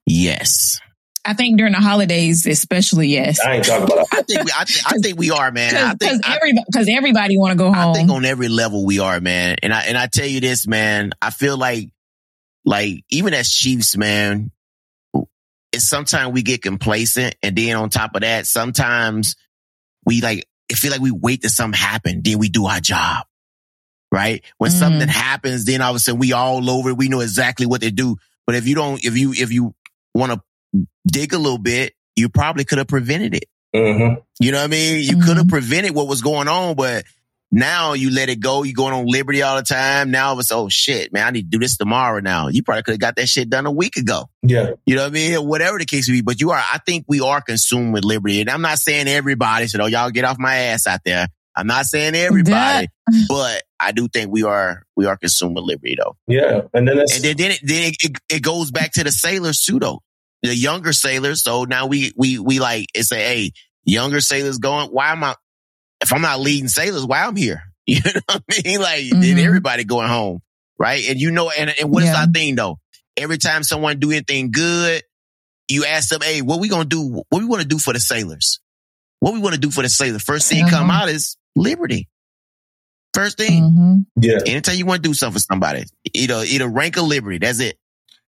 [0.07, 0.81] Yes.
[1.25, 3.41] I think during the holidays, especially, yes.
[3.41, 4.07] I ain't talking about.
[4.13, 5.97] I think we, I, th- I think we are, man.
[5.99, 7.91] Because everybody, because everybody want to go home.
[7.91, 9.57] I think on every level we are, man.
[9.63, 11.13] And I and I tell you this, man.
[11.21, 11.91] I feel like,
[12.65, 14.51] like even as Chiefs, man,
[15.73, 17.35] it's sometimes we get complacent.
[17.43, 19.37] And then on top of that, sometimes
[20.05, 22.23] we like, it feel like we wait till something happen.
[22.25, 23.27] Then we do our job.
[24.13, 24.45] Right.
[24.59, 24.79] When mm.
[24.79, 26.93] something happens, then all of a sudden we all over.
[26.93, 28.17] We know exactly what to do.
[28.47, 29.75] But if you don't, if you, if you
[30.15, 33.47] want to dig a little bit, you probably could have prevented it.
[33.75, 34.21] Mm-hmm.
[34.39, 35.03] You know what I mean?
[35.03, 35.27] You mm-hmm.
[35.27, 37.05] could have prevented what was going on, but
[37.51, 38.63] now you let it go.
[38.65, 40.11] You going on Liberty all the time.
[40.11, 42.21] Now it's oh shit, man, I need to do this tomorrow.
[42.21, 44.29] Now you probably could have got that shit done a week ago.
[44.43, 45.47] Yeah, you know what I mean.
[45.47, 46.59] Whatever the case may be, but you are.
[46.59, 49.67] I think we are consumed with Liberty, and I'm not saying everybody.
[49.69, 51.29] So y'all get off my ass out there.
[51.55, 53.27] I'm not saying everybody, that.
[53.29, 56.17] but I do think we are we are consumer with Liberty though.
[56.27, 59.61] Yeah, and then and then then, it, then it, it goes back to the sailors
[59.61, 60.01] too though.
[60.43, 61.45] The younger sailors.
[61.45, 63.53] So now we we we like it's a hey
[63.85, 64.89] younger sailors going.
[64.89, 65.35] Why am I?
[66.03, 67.63] if I'm not leading sailors, why I'm here?
[67.85, 68.81] You know what I mean?
[68.81, 69.39] Like, mm-hmm.
[69.45, 70.39] everybody going home,
[70.79, 71.03] right?
[71.11, 72.13] And you know, and, and what yeah.
[72.13, 72.79] is our thing though?
[73.17, 75.03] Every time someone do anything good,
[75.67, 77.25] you ask them, hey, what we gonna do?
[77.29, 78.61] What we want to do for the sailors?
[79.19, 80.23] What we want to do for the sailors?
[80.23, 82.09] First thing come out is liberty.
[83.15, 83.63] First thing.
[83.63, 83.99] Mm-hmm.
[84.17, 84.39] Yeah.
[84.47, 85.85] Anytime you want to do something for somebody,
[86.15, 87.39] either either rank or liberty.
[87.39, 87.77] That's it.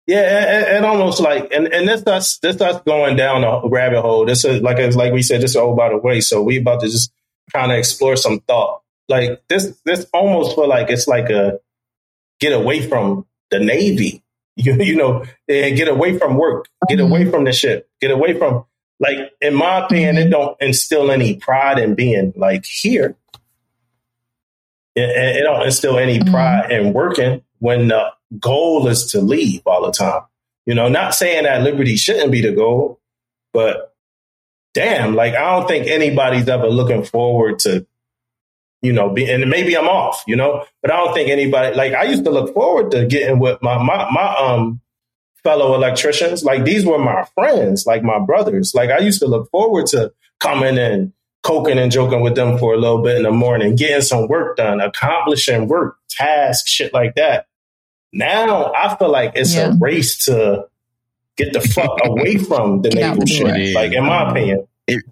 [0.07, 4.01] Yeah, and, and, almost like, and, and this us this us going down a rabbit
[4.01, 4.25] hole.
[4.25, 6.21] This is like like we said, this is all by the way.
[6.21, 7.13] So we about to just
[7.53, 8.81] kind of explore some thought.
[9.07, 11.59] Like this, this almost feel like it's like a
[12.39, 14.23] get away from the Navy.
[14.57, 17.09] You you know, and get away from work, get mm-hmm.
[17.09, 18.65] away from the ship, get away from
[19.01, 19.17] like.
[19.41, 23.17] In my opinion, it don't instill any pride in being like here.
[24.95, 26.31] It, it don't instill any mm-hmm.
[26.31, 26.87] pride mm-hmm.
[26.87, 30.21] in working when the goal is to leave all the time.
[30.65, 32.99] You know, not saying that liberty shouldn't be the goal,
[33.51, 33.95] but
[34.73, 37.85] damn, like I don't think anybody's ever looking forward to,
[38.81, 41.93] you know, be, and maybe I'm off, you know, but I don't think anybody like
[41.93, 44.81] I used to look forward to getting with my my my um
[45.43, 46.43] fellow electricians.
[46.43, 48.73] Like these were my friends, like my brothers.
[48.73, 52.73] Like I used to look forward to coming and coking and joking with them for
[52.73, 57.15] a little bit in the morning, getting some work done, accomplishing work, tasks, shit like
[57.15, 57.47] that.
[58.13, 59.71] Now I feel like it's yeah.
[59.71, 60.67] a race to
[61.37, 63.73] get the fuck away from the naval shit.
[63.73, 65.03] Like in my opinion, it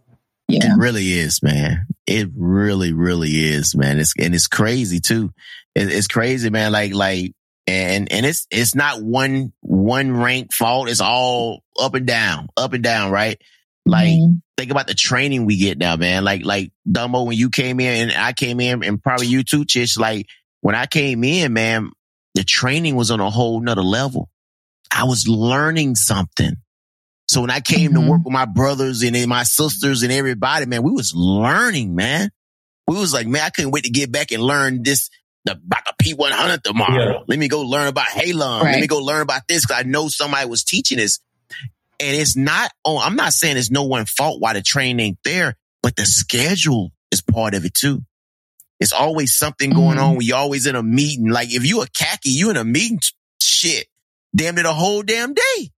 [0.48, 0.74] yeah.
[0.74, 1.88] it really is, man.
[2.06, 4.00] It really, really is, man.
[4.00, 5.32] It's and it's crazy too.
[5.76, 6.72] It, it's crazy, man.
[6.72, 7.34] Like like
[7.70, 10.90] and and it's it's not one one rank fault.
[10.90, 13.40] It's all up and down, up and down, right?
[13.86, 14.38] Like mm-hmm.
[14.58, 16.24] think about the training we get now, man.
[16.24, 19.66] Like like Damo when you came in and I came in and probably you too,
[19.66, 19.98] Tish.
[19.98, 20.28] Like
[20.62, 21.92] when I came in, man,
[22.34, 24.30] the training was on a whole nother level.
[24.92, 26.54] I was learning something.
[27.28, 28.04] So when I came mm-hmm.
[28.04, 32.32] to work with my brothers and my sisters and everybody, man, we was learning, man.
[32.88, 35.12] We was like, man, I couldn't wait to get back and learn this
[35.46, 37.14] the, about the P100 tomorrow.
[37.14, 37.20] Yeah.
[37.28, 38.62] Let me go learn about Halon.
[38.62, 38.74] Right.
[38.74, 41.20] Let me go learn about this because I know somebody was teaching this.
[42.00, 45.20] And it's not, oh, I'm not saying it's no one fault why the train ain't
[45.26, 48.04] there, but the schedule is part of it too.
[48.80, 50.12] It's always something going mm-hmm.
[50.12, 50.16] on.
[50.16, 51.30] We always in a meeting.
[51.30, 53.00] Like if you a khaki, you in a meeting
[53.42, 53.88] shit,
[54.34, 55.72] damn it, a whole damn day.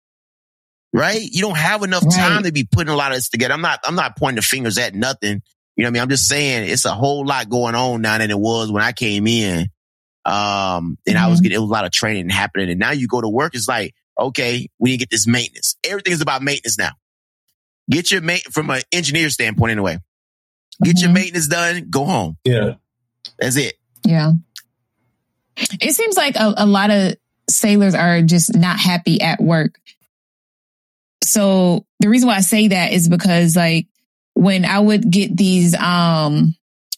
[0.94, 1.22] Right?
[1.22, 2.14] You don't have enough right.
[2.14, 3.54] time to be putting a lot of this together.
[3.54, 5.42] I'm not, I'm not pointing the fingers at nothing.
[5.76, 6.02] You know what I mean?
[6.04, 8.92] I'm just saying it's a whole lot going on now than it was when I
[8.92, 9.68] came in.
[10.24, 11.18] Um, and mm-hmm.
[11.18, 11.44] I was mm-hmm.
[11.44, 12.70] getting, it was a lot of training happening.
[12.70, 15.76] And now you go to work, it's like, okay, we need to get this maintenance.
[15.84, 16.92] Everything is about maintenance now.
[17.90, 19.98] Get your mate from an engineer standpoint anyway.
[20.84, 21.04] Get mm-hmm.
[21.04, 22.38] your maintenance done, go home.
[22.44, 22.76] Yeah.
[23.40, 23.76] That's it.
[24.06, 24.34] Yeah.
[25.58, 27.16] It seems like a, a lot of
[27.50, 29.80] sailors are just not happy at work.
[31.24, 33.88] So the reason why I say that is because like
[34.42, 36.56] when I would get these, um,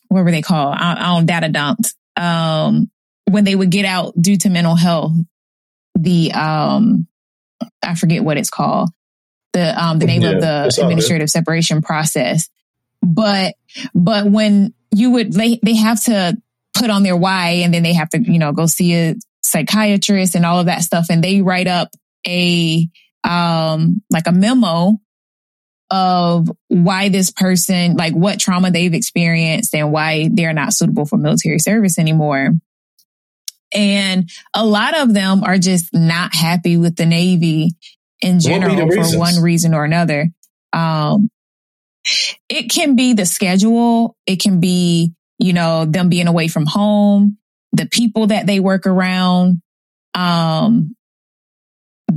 [0.08, 0.78] what were they called?
[0.80, 1.94] I, on data dumps.
[2.16, 2.90] Um,
[3.30, 5.12] when they would get out due to mental health,
[5.94, 7.06] the, um,
[7.82, 8.92] I forget what it's called.
[9.52, 12.50] The, um, the name yeah, of the administrative separation process.
[13.02, 13.56] But,
[13.94, 16.38] but when you would, they, they have to
[16.74, 20.36] put on their why and then they have to, you know, go see a psychiatrist
[20.36, 21.08] and all of that stuff.
[21.10, 21.90] And they write up
[22.26, 22.88] a,
[23.26, 24.98] um, like a memo
[25.94, 31.18] of why this person, like what trauma they've experienced and why they're not suitable for
[31.18, 32.50] military service anymore.
[33.76, 37.76] And a lot of them are just not happy with the Navy
[38.22, 40.30] in general for one reason or another.
[40.74, 41.30] Um,
[42.50, 44.16] it can be the schedule.
[44.26, 47.38] It can be, you know, them being away from home,
[47.72, 49.62] the people that they work around.
[50.16, 50.96] Um,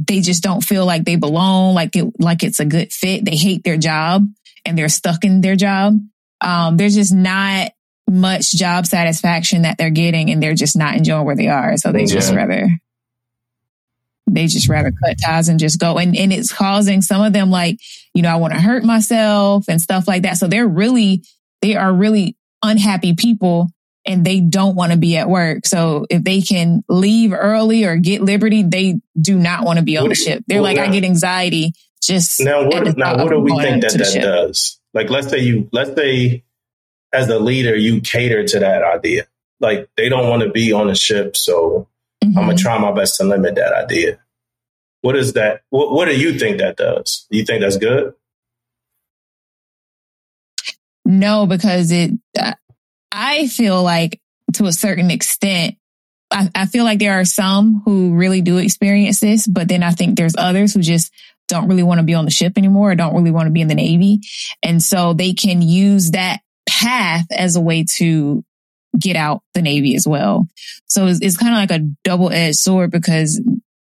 [0.06, 3.24] they just don't feel like they belong, like it, like it's a good fit.
[3.24, 4.26] They hate their job
[4.64, 5.98] and they're stuck in their job.
[6.40, 7.72] Um, there's just not
[8.08, 11.76] much job satisfaction that they're getting and they're just not enjoying where they are.
[11.76, 12.14] So they yeah.
[12.14, 12.68] just rather
[14.28, 15.98] they just rather cut ties and just go.
[15.98, 17.78] And, and it's causing some of them like,
[18.12, 20.36] you know, I want to hurt myself and stuff like that.
[20.36, 21.22] So they're really,
[21.62, 23.68] they are really unhappy people
[24.06, 25.66] and they don't want to be at work.
[25.66, 29.96] So if they can leave early or get liberty, they do not want to be
[29.96, 30.44] on the ship.
[30.46, 32.66] They're well, like, now, I get anxiety just now.
[32.66, 34.78] What, now, what do we think that that does?
[34.94, 36.44] Like, let's say you, let's say
[37.12, 39.26] as a leader, you cater to that idea.
[39.58, 41.36] Like they don't want to be on the ship.
[41.36, 41.88] So
[42.24, 42.38] Mm-hmm.
[42.38, 44.18] I'm gonna try my best to limit that idea.
[45.02, 45.62] What is that?
[45.70, 47.26] What, what do you think that does?
[47.30, 48.14] Do you think that's good?
[51.04, 52.12] No, because it.
[53.16, 54.20] I feel like
[54.54, 55.76] to a certain extent,
[56.30, 59.92] I, I feel like there are some who really do experience this, but then I
[59.92, 61.10] think there's others who just
[61.48, 63.62] don't really want to be on the ship anymore or don't really want to be
[63.62, 64.20] in the Navy.
[64.62, 68.44] And so they can use that path as a way to
[68.98, 70.46] get out the Navy as well.
[70.86, 73.40] So it's, it's kind of like a double edged sword because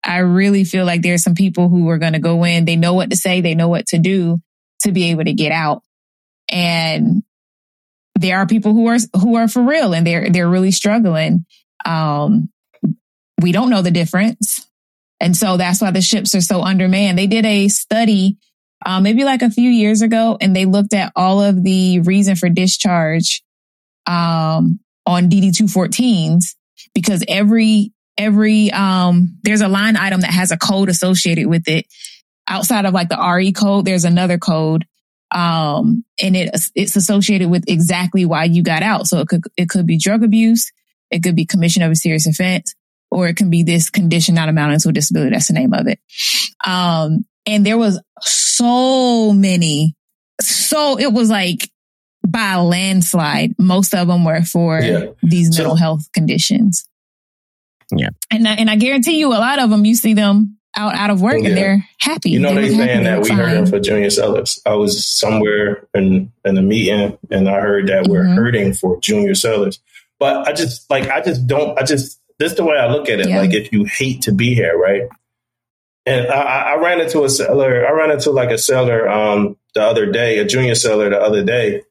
[0.03, 2.95] I really feel like there's some people who are going to go in, they know
[2.95, 4.39] what to say, they know what to do
[4.83, 5.83] to be able to get out.
[6.49, 7.23] And
[8.19, 11.45] there are people who are who are for real and they're they're really struggling.
[11.85, 12.51] Um,
[13.41, 14.67] we don't know the difference,
[15.21, 17.19] and so that's why the ships are so undermanned.
[17.19, 18.37] They did a study
[18.85, 22.37] uh, maybe like a few years ago, and they looked at all of the reason
[22.37, 23.43] for discharge
[24.07, 26.55] um, on DD two fourteens
[26.95, 31.87] because every every um, there's a line item that has a code associated with it.
[32.49, 34.85] Outside of like the RE code, there's another code
[35.33, 39.07] um, and it it's associated with exactly why you got out.
[39.07, 40.73] So it could it could be drug abuse,
[41.11, 42.75] it could be commission of a serious offense,
[43.11, 45.31] or it can be this condition not amounting to a disability.
[45.31, 46.01] That's the name of it.
[46.65, 49.95] Um, and there was so many,
[50.41, 51.71] so it was like
[52.27, 53.55] by a landslide.
[53.59, 55.07] Most of them were for yeah.
[55.23, 56.87] these mental so, health conditions.
[57.93, 60.95] Yeah, and I, and I guarantee you, a lot of them you see them out
[60.95, 61.49] out of work yeah.
[61.49, 62.31] and they're happy.
[62.31, 64.61] You know, they, they saying that we heard him for Junior Sellers.
[64.65, 68.37] I was somewhere in in a meeting and I heard that we're mm-hmm.
[68.37, 69.81] hurting for Junior Sellers.
[70.19, 73.09] But I just like I just don't I just this is the way I look
[73.09, 73.29] at it.
[73.29, 73.39] Yeah.
[73.39, 75.03] Like if you hate to be here, right?
[76.07, 77.87] And I, I, ran into a seller.
[77.87, 81.45] I ran into like a seller um, the other day, a junior seller the other
[81.45, 81.83] day.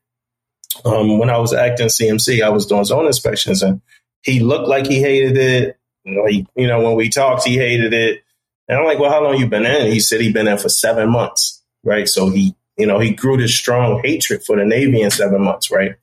[0.84, 3.82] Um, when I was acting CMC, I was doing zone inspections, and
[4.24, 5.78] he looked like he hated it.
[6.04, 8.24] You know, he, you know when we talked, he hated it.
[8.70, 9.92] And I'm like, well, how long you been in?
[9.92, 12.08] He said he'd been in for seven months, right?
[12.08, 15.72] So he, you know, he grew this strong hatred for the Navy in seven months,
[15.72, 15.96] right?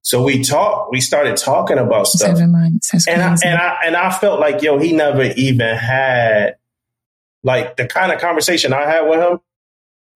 [0.00, 2.36] So we talked, we started talking about stuff.
[2.36, 2.90] Seven months.
[2.90, 6.56] That's and I, and I and I felt like, yo, he never even had
[7.42, 9.40] like the kind of conversation I had with him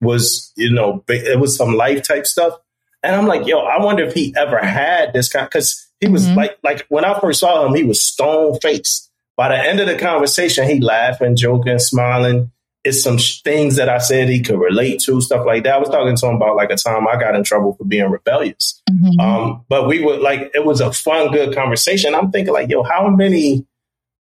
[0.01, 2.55] was, you know, it was some life type stuff.
[3.03, 6.27] And I'm like, yo, I wonder if he ever had this kind because he was
[6.27, 6.37] mm-hmm.
[6.37, 9.10] like, like when I first saw him, he was stone faced.
[9.41, 12.53] By the end of the conversation, he laughing, joking, smiling.
[12.85, 15.77] It's some sh- things that I said he could relate to, stuff like that.
[15.77, 18.11] I was talking to him about like a time I got in trouble for being
[18.11, 18.83] rebellious.
[18.91, 19.19] Mm-hmm.
[19.19, 22.15] Um, but we were like, it was a fun, good conversation.
[22.15, 23.67] I'm thinking like, yo, how many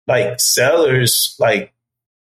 [0.08, 1.72] like sellers like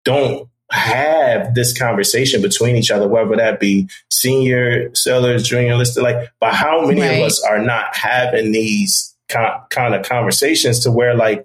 [0.05, 6.31] don't have this conversation between each other, whether that be senior sellers, junior listed, like,
[6.39, 7.15] but how many right.
[7.15, 11.45] of us are not having these kind of conversations to where like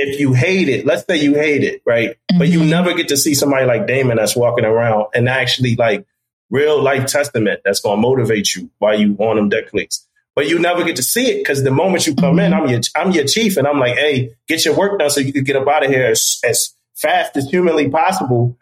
[0.00, 2.10] if you hate it, let's say you hate it, right?
[2.10, 2.38] Mm-hmm.
[2.38, 2.70] But you mm-hmm.
[2.70, 6.06] never get to see somebody like Damon that's walking around and actually like
[6.50, 10.06] real life testament that's going to motivate you while you on them deck clicks.
[10.34, 12.62] But you never get to see it because the moment you come in, mm-hmm.
[12.62, 15.32] I'm your I'm your chief, and I'm like, hey, get your work done so you
[15.32, 18.56] can get up out of here as, as fast as humanly possible,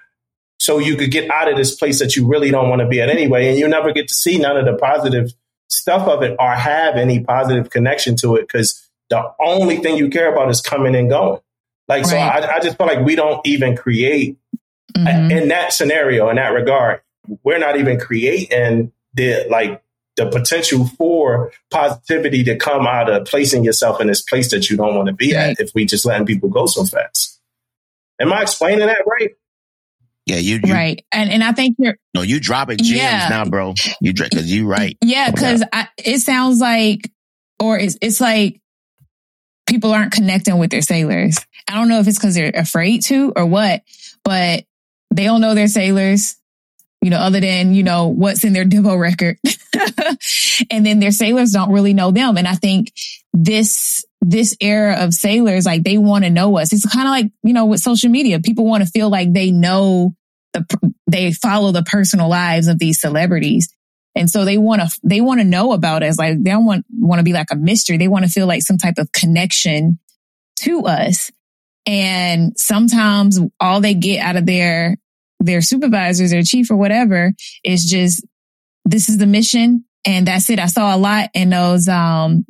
[0.58, 3.00] so you could get out of this place that you really don't want to be
[3.00, 3.48] at anyway.
[3.48, 5.32] And you never get to see none of the positive
[5.68, 10.10] stuff of it or have any positive connection to it because the only thing you
[10.10, 11.40] care about is coming and going.
[11.88, 12.10] Like, right.
[12.10, 14.36] so I, I, just feel like we don't even create
[14.94, 15.30] mm-hmm.
[15.30, 17.00] in that scenario, in that regard,
[17.42, 19.82] we're not even creating the, like,
[20.16, 24.76] the potential for positivity to come out of placing yourself in this place that you
[24.76, 25.50] don't want to be right.
[25.50, 27.40] at if we just letting people go so fast.
[28.20, 29.30] Am I explaining that right?
[30.26, 33.28] Yeah, you, you, right, and and I think you're no, you dropping gems yeah.
[33.30, 33.72] now, bro.
[34.02, 34.94] You because you right.
[35.02, 35.62] Yeah, because
[35.96, 37.10] it sounds like,
[37.58, 38.60] or it's it's like
[39.68, 41.38] people aren't connecting with their sailors.
[41.68, 43.82] I don't know if it's because they're afraid to or what,
[44.24, 44.64] but
[45.14, 46.36] they don't know their sailors,
[47.02, 49.38] you know, other than, you know, what's in their Devo record.
[50.70, 52.36] and then their sailors don't really know them.
[52.36, 52.92] And I think
[53.32, 56.72] this, this era of sailors, like they want to know us.
[56.72, 59.52] It's kind of like, you know, with social media, people want to feel like they
[59.52, 60.14] know
[60.54, 63.68] the, they follow the personal lives of these celebrities.
[64.14, 66.18] And so they want to, they want to know about us.
[66.18, 67.98] Like they don't want, want to be like a mystery.
[67.98, 69.98] They want to feel like some type of connection
[70.60, 71.30] to us.
[71.86, 74.96] And sometimes all they get out of their,
[75.40, 77.32] their supervisors, their chief or whatever
[77.64, 78.26] is just,
[78.84, 79.84] this is the mission.
[80.04, 80.58] And that's it.
[80.58, 82.44] I saw a lot in those, um,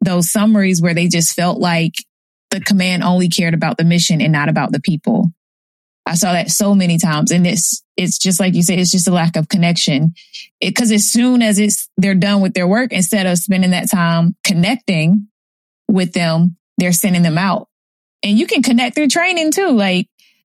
[0.00, 1.92] those summaries where they just felt like
[2.50, 5.32] the command only cared about the mission and not about the people.
[6.06, 7.30] I saw that so many times.
[7.30, 10.14] And it's, it's just like you say, it's just a lack of connection.
[10.76, 14.34] Cause as soon as it's, they're done with their work, instead of spending that time
[14.44, 15.28] connecting
[15.88, 17.68] with them, they're sending them out.
[18.22, 19.70] And you can connect through training too.
[19.70, 20.08] Like,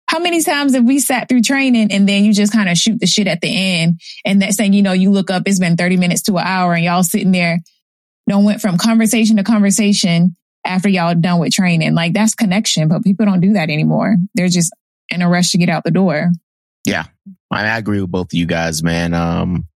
[0.07, 3.01] how many times have we sat through training and then you just kind of shoot
[3.01, 4.01] the shit at the end?
[4.25, 6.75] And that saying, you know, you look up, it's been 30 minutes to an hour
[6.75, 7.61] and y'all sitting there,
[8.29, 11.95] don't went from conversation to conversation after y'all done with training.
[11.95, 14.17] Like that's connection, but people don't do that anymore.
[14.35, 14.73] They're just
[15.09, 16.31] in a rush to get out the door.
[16.85, 17.07] Yeah.
[17.51, 19.15] I, I agree with both of you guys, man.
[19.15, 19.69] Um,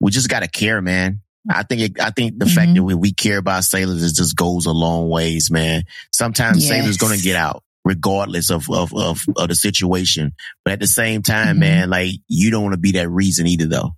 [0.00, 1.20] we just got to care, man.
[1.50, 2.54] I think it, I think the mm-hmm.
[2.54, 5.84] fact that we, we care about sailors it just goes a long ways, man.
[6.12, 6.68] Sometimes yes.
[6.68, 10.32] sailors gonna get out regardless of, of, of, of, the situation.
[10.64, 11.60] But at the same time, mm-hmm.
[11.60, 13.92] man, like you don't want to be that reason either though.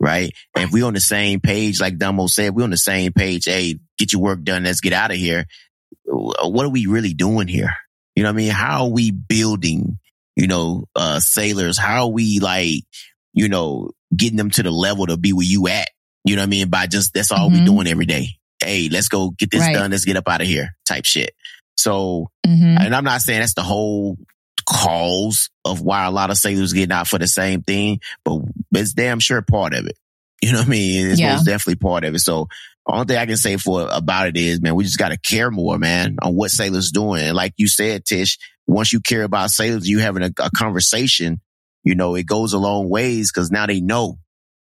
[0.00, 0.32] right?
[0.54, 3.44] And if we're on the same page, like Damo said, we're on the same page.
[3.44, 4.64] Hey, get your work done.
[4.64, 5.46] Let's get out of here.
[6.04, 7.74] What are we really doing here?
[8.16, 8.50] You know what I mean?
[8.50, 9.98] How are we building,
[10.36, 11.78] you know, uh, sailors?
[11.78, 12.84] How are we like,
[13.32, 15.88] you know, getting them to the level to be where you at?
[16.24, 16.68] You know what I mean?
[16.68, 17.60] By just, that's all mm-hmm.
[17.60, 18.28] we doing every day.
[18.62, 19.74] Hey, let's go get this right.
[19.74, 19.90] done.
[19.90, 21.32] Let's get up out of here type shit.
[21.76, 22.76] So, mm-hmm.
[22.78, 24.16] and I'm not saying that's the whole
[24.68, 28.40] cause of why a lot of sailors getting out for the same thing, but
[28.72, 29.96] it's damn sure part of it.
[30.40, 31.06] You know what I mean?
[31.08, 31.34] It's yeah.
[31.34, 32.20] most definitely part of it.
[32.20, 32.48] So
[32.86, 35.50] only thing I can say for about it is, man, we just got to care
[35.50, 37.22] more, man, on what sailors doing.
[37.22, 41.40] And like you said, Tish, once you care about sailors, you having a, a conversation,
[41.84, 44.18] you know, it goes a long ways because now they know.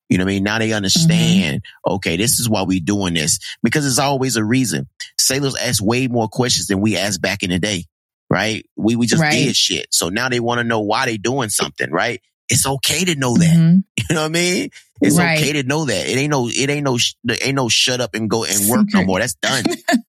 [0.10, 0.44] You know what I mean?
[0.44, 1.96] Now they understand, mm-hmm.
[1.96, 4.88] okay, this is why we doing this because there's always a reason.
[5.18, 7.86] Sailors ask way more questions than we asked back in the day,
[8.30, 8.66] right?
[8.78, 9.34] We, we just right.
[9.34, 9.88] did shit.
[9.92, 12.22] So now they want to know why they doing something, right?
[12.48, 13.56] It's okay to know that.
[13.56, 13.80] Mm-hmm.
[14.10, 14.70] You know what I mean?
[15.02, 15.38] It's right.
[15.38, 16.08] okay to know that.
[16.08, 18.88] It ain't no, it ain't no, it ain't no shut up and go and work
[18.94, 19.20] no more.
[19.20, 19.66] That's done.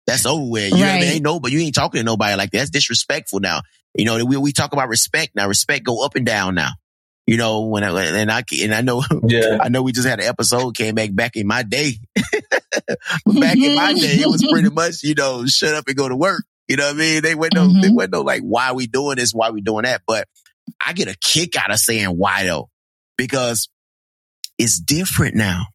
[0.06, 0.72] That's over with.
[0.72, 0.80] You right.
[0.80, 1.12] know what I mean?
[1.12, 2.58] Ain't no, but you ain't talking to nobody like that.
[2.58, 3.62] That's disrespectful now.
[3.94, 5.48] You know, we, we talk about respect now.
[5.48, 6.70] Respect go up and down now.
[7.26, 9.58] You know, when I, and I, and I know, yeah.
[9.60, 11.94] I know we just had an episode came back back in my day.
[12.14, 16.08] but back in my day, it was pretty much, you know, shut up and go
[16.08, 16.44] to work.
[16.66, 17.22] You know what I mean?
[17.22, 17.80] They went no, mm-hmm.
[17.80, 19.32] they went no like, why we doing this?
[19.32, 20.02] Why we doing that?
[20.06, 20.28] But
[20.84, 22.68] I get a kick out of saying why though,
[23.16, 23.68] because
[24.58, 25.66] it's different now.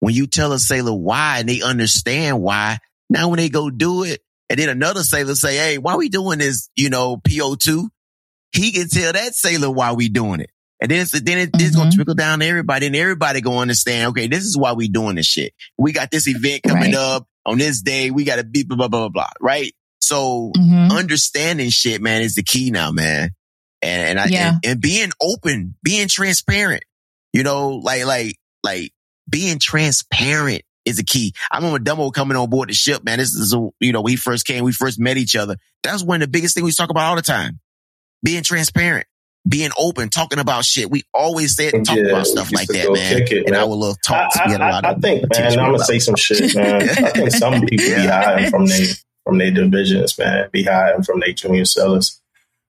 [0.00, 4.04] When you tell a sailor why and they understand why, now when they go do
[4.04, 7.88] it, and then another sailor say, Hey, why we doing this, you know, PO2?
[8.52, 10.50] He can tell that sailor why we doing it.
[10.80, 11.66] And then it's, then it, mm-hmm.
[11.66, 14.56] it's going to trickle down to everybody and everybody going to understand, okay, this is
[14.56, 15.54] why we doing this shit.
[15.78, 16.94] We got this event coming right.
[16.94, 18.10] up on this day.
[18.10, 19.30] We got to be blah, blah, blah, blah, blah.
[19.40, 19.74] Right.
[20.00, 20.92] So mm-hmm.
[20.92, 23.30] understanding shit, man, is the key now, man.
[23.82, 24.48] And, and I, yeah.
[24.50, 26.84] and, and being open, being transparent.
[27.32, 28.92] You know, like, like, like
[29.28, 31.34] being transparent is a key.
[31.50, 33.18] I remember Damo coming on board the ship, man.
[33.18, 35.56] This is, a, you know, we first came, we first met each other.
[35.82, 37.60] That's was one of the biggest things we talk about all the time.
[38.22, 39.06] Being transparent,
[39.46, 40.90] being open, talking about shit.
[40.90, 43.22] We always said talk yeah, about stuff like that, man.
[43.22, 43.44] It, man.
[43.46, 44.36] And our little talks.
[44.38, 46.82] I, I, I, I think, man, I'm gonna say some shit, man.
[46.88, 48.02] I think some people yeah.
[48.02, 48.86] be hiding from their
[49.24, 50.48] from their divisions, man.
[50.50, 52.20] Be hiding from their junior sellers.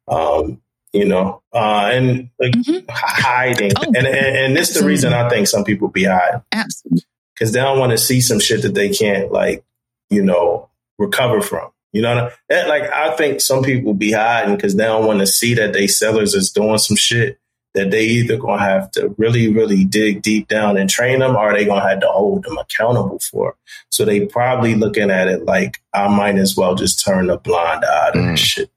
[0.08, 0.62] Um,
[0.94, 2.86] you know, uh, and like, mm-hmm.
[2.90, 3.72] hiding.
[3.78, 6.42] Oh, and, and, and this is the reason I think some people be hiding.
[6.52, 7.04] Absolutely.
[7.38, 9.64] Because they don't want to see some shit that they can't, like,
[10.10, 11.70] you know, recover from.
[11.94, 15.28] You know, that, like, I think some people be hiding because they don't want to
[15.28, 17.40] see that they sellers is doing some shit
[17.74, 21.54] that they either to have to really, really dig deep down and train them or
[21.54, 23.56] they to have to hold them accountable for.
[23.90, 27.86] So they probably looking at it like, I might as well just turn a blind
[27.86, 28.32] eye to mm.
[28.32, 28.72] this shit.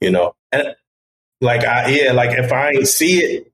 [0.00, 0.74] You know, and
[1.40, 3.51] like I yeah, like if I ain't see it,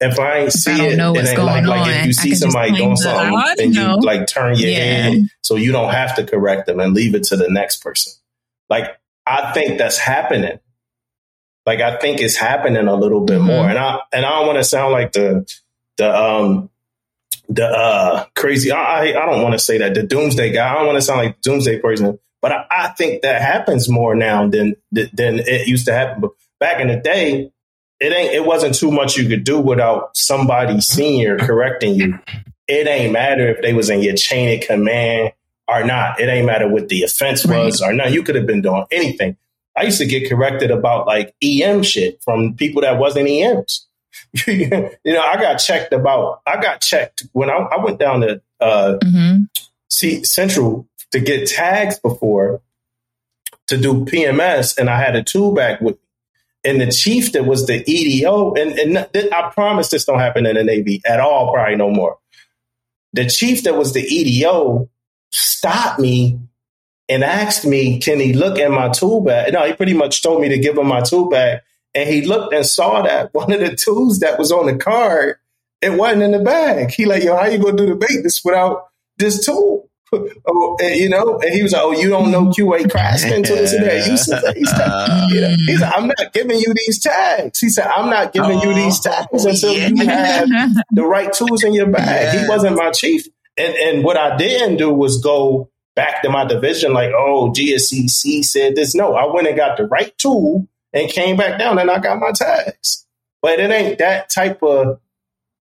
[0.00, 2.96] if I ain't see I it, and then like, like if you see somebody doing
[2.96, 4.78] something, then you like turn your yeah.
[4.78, 8.14] head so you don't have to correct them and leave it to the next person.
[8.70, 10.58] Like I think that's happening.
[11.66, 13.46] Like I think it's happening a little bit mm-hmm.
[13.46, 15.46] more, and I and I don't want to sound like the
[15.98, 16.70] the um
[17.50, 18.72] the uh crazy.
[18.72, 20.70] I I don't want to say that the doomsday guy.
[20.70, 24.14] I don't want to sound like doomsday person, but I, I think that happens more
[24.14, 26.22] now than than it used to happen.
[26.22, 27.52] But back in the day,
[28.00, 32.18] it ain't it wasn't too much you could do without somebody senior correcting you.
[32.66, 35.32] It ain't matter if they was in your chain of command
[35.68, 36.18] or not.
[36.20, 38.12] It ain't matter what the offense was or not.
[38.12, 39.36] You could have been doing anything.
[39.76, 43.86] I used to get corrected about like EM shit from people that wasn't EMs.
[44.46, 46.40] you know, I got checked about.
[46.46, 49.42] I got checked when I, I went down to uh, mm-hmm.
[49.88, 52.60] C Central to get tags before
[53.66, 56.00] to do PMS, and I had a tool bag with me
[56.64, 60.56] and the chief that was the EDO, and, and I promise this don't happen in
[60.56, 62.18] the Navy at all, probably no more.
[63.12, 64.88] The chief that was the EDO
[65.30, 66.38] stopped me
[67.08, 69.52] and asked me, can he look at my tool bag?
[69.52, 71.60] No, he pretty much told me to give him my tool bag.
[71.94, 75.36] And he looked and saw that one of the tools that was on the card,
[75.82, 76.92] it wasn't in the bag.
[76.92, 79.89] He like, yo, how you gonna do the maintenance without this tool?
[80.12, 83.54] Oh, and, you know, and he was like, "Oh, you don't know QA craftsman to
[83.54, 86.72] this and that." You said, he's like, you know, he said, "I'm not giving you
[86.74, 89.88] these tags." He said, "I'm not giving oh, you these oh, tags until yeah.
[89.88, 90.48] you have
[90.90, 94.76] the right tools in your bag." He wasn't my chief, and and what I didn't
[94.76, 99.46] do was go back to my division like, "Oh, GSCC said this." No, I went
[99.46, 103.06] and got the right tool and came back down, and I got my tags.
[103.42, 105.00] But it ain't that type of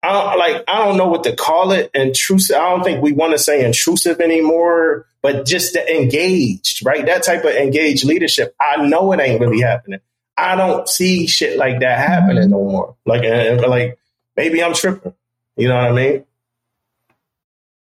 [0.07, 1.91] I don't, like I don't know what to call it.
[1.93, 2.57] Intrusive.
[2.57, 7.05] I don't think we want to say intrusive anymore, but just the engaged, right?
[7.05, 8.55] That type of engaged leadership.
[8.61, 10.01] I know it ain't really happening.
[10.37, 12.97] I don't see shit like that happening no more.
[13.05, 13.25] Like,
[13.67, 13.99] like
[14.37, 15.15] maybe I'm tripping,
[15.57, 16.25] You know what I mean?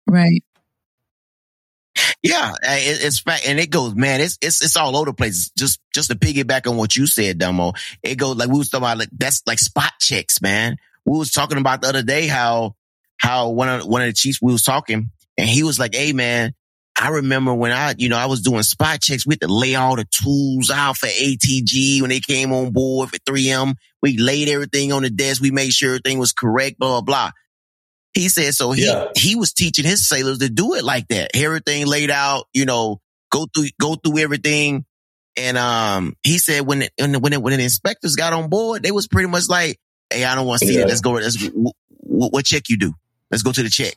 [0.06, 0.44] Right.
[2.22, 4.20] Yeah, it's fact, and it goes, man.
[4.20, 5.50] It's it's it's all over the place.
[5.58, 7.72] Just just to piggyback on what you said, Damo.
[8.02, 8.98] It goes like we was talking about.
[8.98, 10.76] Like, that's like spot checks, man.
[11.04, 12.76] We was talking about the other day how
[13.18, 16.12] how one of one of the chiefs we was talking, and he was like, "Hey,
[16.12, 16.54] man,
[16.96, 19.26] I remember when I, you know, I was doing spot checks.
[19.26, 23.10] We had to lay all the tools out for ATG when they came on board
[23.10, 23.74] for 3M.
[24.00, 25.42] We laid everything on the desk.
[25.42, 27.30] We made sure everything was correct, blah, blah, blah.
[28.12, 29.08] He said, so he, yeah.
[29.16, 31.32] he was teaching his sailors to do it like that.
[31.34, 33.00] Everything laid out, you know,
[33.32, 34.84] go through, go through everything.
[35.36, 38.84] And, um, he said when, it, when, when, it, when the inspectors got on board,
[38.84, 39.80] they was pretty much like,
[40.14, 40.82] Hey, I don't want to see yeah.
[40.82, 40.88] it.
[40.88, 41.12] Let's go.
[41.12, 42.94] Let's, what, what check you do?
[43.30, 43.94] Let's go to the check.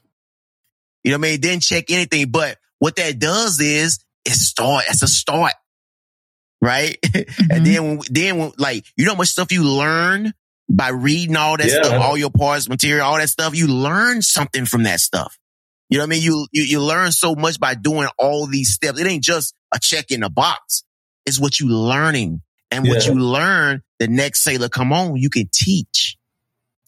[1.04, 1.40] You know what I mean?
[1.40, 4.86] Didn't check anything, but what that does is it start.
[4.90, 5.54] It's a start.
[6.62, 6.98] Right.
[7.08, 7.52] Mm-hmm.
[7.52, 10.34] and then, then when, like, you know how much stuff you learn
[10.70, 11.84] by reading all that yeah.
[11.84, 15.38] stuff, all your parts material, all that stuff, you learn something from that stuff.
[15.90, 16.24] You know what I mean?
[16.24, 19.00] You, you, you learn so much by doing all these steps.
[19.00, 20.84] It ain't just a check in a box.
[21.26, 22.42] It's what you learning.
[22.72, 22.94] And yeah.
[22.94, 26.18] what you learn, the next sailor come on, you can teach.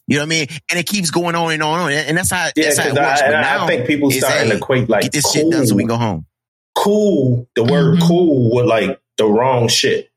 [0.06, 0.46] You know what I mean?
[0.68, 1.92] And it keeps going on and on and on.
[1.92, 3.22] And that's how, yeah, that's how it works.
[3.22, 5.74] I, now, I think people starting to equate like get this cool, shit done so
[5.76, 6.26] we can go home.
[6.74, 8.08] Cool, the word mm-hmm.
[8.08, 10.10] cool with like the wrong shit.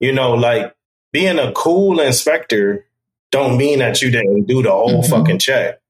[0.00, 0.74] You know, like
[1.12, 2.86] being a cool inspector
[3.30, 5.10] don't mean that you didn't do the whole mm-hmm.
[5.10, 5.80] fucking check.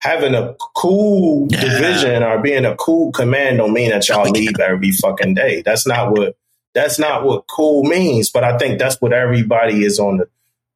[0.00, 1.60] Having a cool yeah.
[1.60, 5.62] division or being a cool command don't mean that y'all leave every fucking day.
[5.62, 6.36] That's not what
[6.78, 8.30] that's not what cool means.
[8.30, 10.28] But I think that's what everybody is on the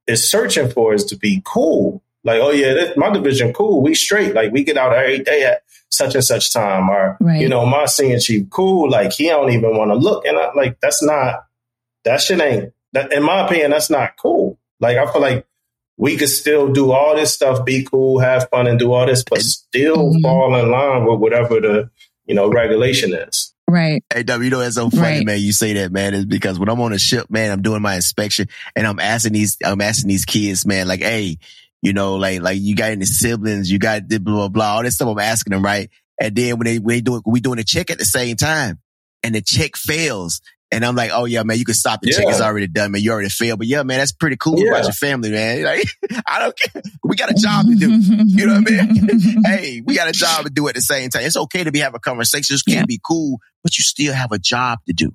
[0.08, 2.02] is searching for is to be cool.
[2.24, 3.82] Like, oh yeah, this, my division cool.
[3.82, 4.34] We straight.
[4.34, 6.88] Like we get out every day at such and such time.
[6.88, 7.40] Or right.
[7.40, 8.90] you know, my senior chief cool.
[8.90, 10.26] Like he don't even want to look.
[10.26, 11.46] And I, like that's not
[12.04, 13.12] that shit ain't that.
[13.12, 14.58] In my opinion, that's not cool.
[14.80, 15.46] Like I feel like
[15.96, 19.22] we could still do all this stuff, be cool, have fun, and do all this,
[19.22, 20.22] but still mm-hmm.
[20.22, 21.90] fall in line with whatever the
[22.26, 23.51] you know regulation is.
[23.68, 24.04] Right.
[24.12, 25.26] Hey, W, you know, it's so funny, right.
[25.26, 25.40] man.
[25.40, 27.94] You say that, man, is because when I'm on a ship, man, I'm doing my
[27.94, 31.38] inspection and I'm asking these, I'm asking these kids, man, like, hey,
[31.80, 34.82] you know, like, like you got any siblings, you got the blah, blah, blah, all
[34.82, 35.90] this stuff I'm asking them, right?
[36.20, 38.36] And then when they, when they do it, we doing a check at the same
[38.36, 38.78] time
[39.22, 40.40] and the check fails
[40.72, 42.16] and I'm like, oh yeah, man, you can stop the yeah.
[42.16, 42.28] check.
[42.28, 43.02] It's already done, man.
[43.02, 43.58] You already failed.
[43.58, 44.70] But yeah, man, that's pretty cool yeah.
[44.70, 45.62] about your family, man.
[45.72, 45.84] Like,
[46.26, 46.82] I don't care.
[47.04, 47.90] We got a job to do.
[47.90, 49.42] You know what I mean?
[49.44, 51.24] hey, we got a job to do at the same time.
[51.24, 52.84] It's okay to be having conversations, can yeah.
[52.86, 55.14] be cool, but you still have a job to do.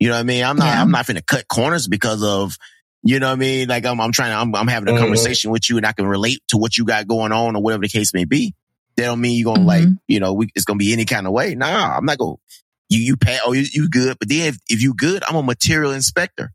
[0.00, 0.44] You know what I mean?
[0.44, 0.82] I'm not, yeah.
[0.82, 2.56] I'm not going to cut corners because of,
[3.02, 3.68] you know what I mean?
[3.68, 5.02] Like I'm, I'm trying to, I'm, I'm having a mm-hmm.
[5.02, 7.82] conversation with you and I can relate to what you got going on or whatever
[7.82, 8.54] the case may be.
[8.96, 9.88] That don't mean you're going to mm-hmm.
[9.88, 11.54] like, you know, we, it's going to be any kind of way.
[11.54, 12.42] Nah, I'm not going to
[12.90, 14.18] you, you pay, oh, you, you good.
[14.18, 16.52] But then if, if you good, I'm a material inspector.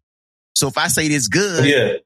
[0.54, 1.98] So if I say this good, yeah.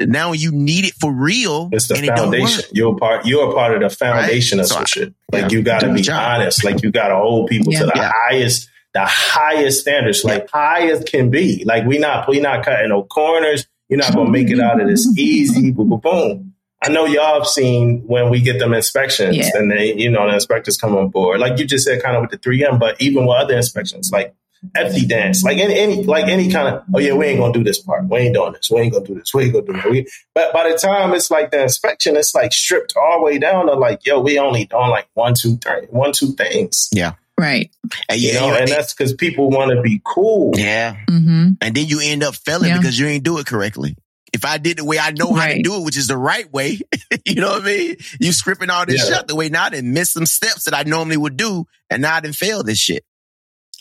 [0.00, 1.70] Now you need it for real.
[1.72, 2.64] It's the foundation.
[2.72, 3.26] You're part.
[3.26, 4.62] You're a part of the foundation right?
[4.62, 5.14] of so some I, shit.
[5.32, 6.62] Like yeah, you got to be honest.
[6.62, 7.80] Like you got to hold people yeah.
[7.80, 8.12] to the yeah.
[8.14, 11.64] highest, the highest standards, like high as can be.
[11.64, 13.66] Like we not we not cutting no corners.
[13.88, 15.72] You're not gonna make it out of this easy.
[15.72, 16.54] Boom, boom, boom.
[16.82, 19.50] I know y'all have seen when we get them inspections yeah.
[19.54, 21.40] and they, you know, the inspectors come on board.
[21.40, 24.34] Like you just said, kind of with the 3M, but even with other inspections, like
[24.76, 27.64] FD dance, like any, any, like any kind of, oh yeah, we ain't gonna do
[27.64, 28.08] this part.
[28.08, 28.70] We ain't doing this.
[28.70, 29.34] We ain't gonna do this.
[29.34, 29.90] We ain't gonna do that.
[29.90, 33.38] We, but by the time it's like the inspection, it's like stripped all the way
[33.38, 36.88] down to like, yo, we only doing like one, two, three, one, two things.
[36.92, 37.14] Yeah.
[37.36, 37.70] Right.
[38.08, 40.52] And, you know, and that's because people want to be cool.
[40.56, 40.96] Yeah.
[41.08, 41.50] Mm-hmm.
[41.60, 42.78] And then you end up failing yeah.
[42.78, 43.96] because you ain't do it correctly
[44.32, 45.50] if I did the way I know right.
[45.50, 46.80] how to do it, which is the right way,
[47.24, 47.96] you know what I mean?
[48.20, 49.18] You scripting all this yeah.
[49.18, 52.14] shit the way now and miss some steps that I normally would do and now
[52.14, 53.04] I didn't fail this shit.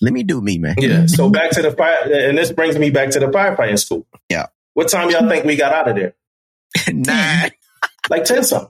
[0.02, 0.76] Let me do me, man.
[0.78, 1.06] Yeah.
[1.08, 4.06] So back to the fire, and this brings me back to the firefighting school.
[4.30, 4.48] Yeah.
[4.74, 6.14] What time y'all think we got out of there?
[6.94, 7.52] Nine.
[8.10, 8.70] like 10 something.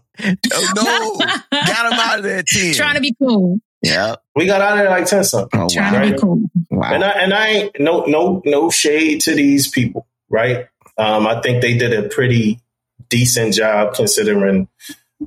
[0.53, 1.25] Oh, no.
[1.51, 2.73] got him out of there 10.
[2.75, 3.59] Trying to be cool.
[3.81, 4.15] Yeah.
[4.35, 5.59] We got out of there like 10 something.
[5.59, 6.01] Oh, Trying wow.
[6.01, 6.41] to be cool.
[6.71, 6.93] Wow.
[6.93, 10.67] And I, and I ain't, no, no, no shade to these people, right?
[10.97, 12.59] Um, I think they did a pretty
[13.09, 14.67] decent job considering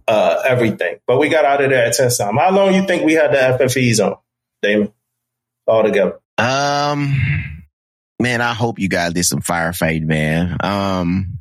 [0.06, 0.98] uh, everything.
[1.06, 2.36] But we got out of there at 10 time.
[2.36, 4.16] How long you think we had the FFEs on,
[4.62, 4.92] Damon,
[5.66, 6.20] all together?
[6.38, 7.64] Um,
[8.18, 10.56] man, I hope you guys did some firefight, man.
[10.60, 11.38] Um,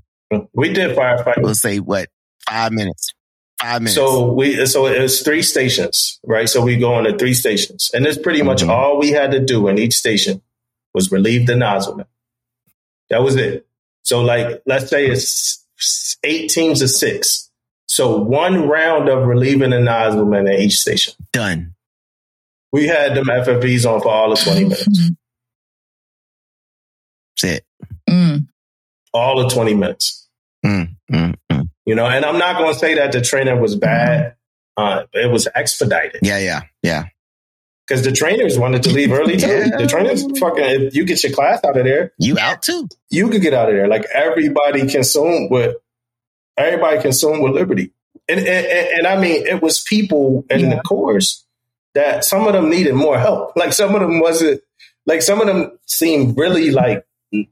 [0.53, 1.41] we did firefight.
[1.41, 2.09] We'll say what
[2.47, 3.13] five minutes.
[3.59, 3.95] Five minutes.
[3.95, 6.47] So we so it was three stations, right?
[6.47, 8.71] So we go on to three stations, and it's pretty much mm-hmm.
[8.71, 10.41] all we had to do in each station
[10.93, 12.05] was relieve the nozzleman.
[13.09, 13.67] That was it.
[14.03, 15.65] So like, let's say it's
[16.23, 17.49] eight teams of six.
[17.87, 21.13] So one round of relieving the nozzleman at each station.
[21.33, 21.75] Done.
[22.71, 25.09] We had them FFEs on for all of 20 minutes.
[27.41, 27.65] That's it.
[28.09, 28.47] Mm.
[29.13, 30.27] All of 20 minutes.
[30.65, 31.69] Mm, mm, mm.
[31.85, 34.35] You know, and I'm not going to say that the training was bad.
[34.77, 36.21] uh, it was expedited.
[36.23, 37.05] Yeah, yeah, yeah.
[37.89, 39.47] Because the trainers wanted to leave early too.
[39.47, 39.77] yeah.
[39.77, 42.87] The trainers fucking if you get your class out of there, you out too.
[43.09, 43.87] You could get out of there.
[43.87, 45.75] Like everybody consumed with
[46.55, 47.91] everybody consumed with liberty.
[48.27, 50.75] And, and, and I mean, it was people in yeah.
[50.75, 51.43] the course
[51.95, 53.53] that some of them needed more help.
[53.55, 54.61] Like some of them wasn't
[55.07, 57.03] like some of them seemed really like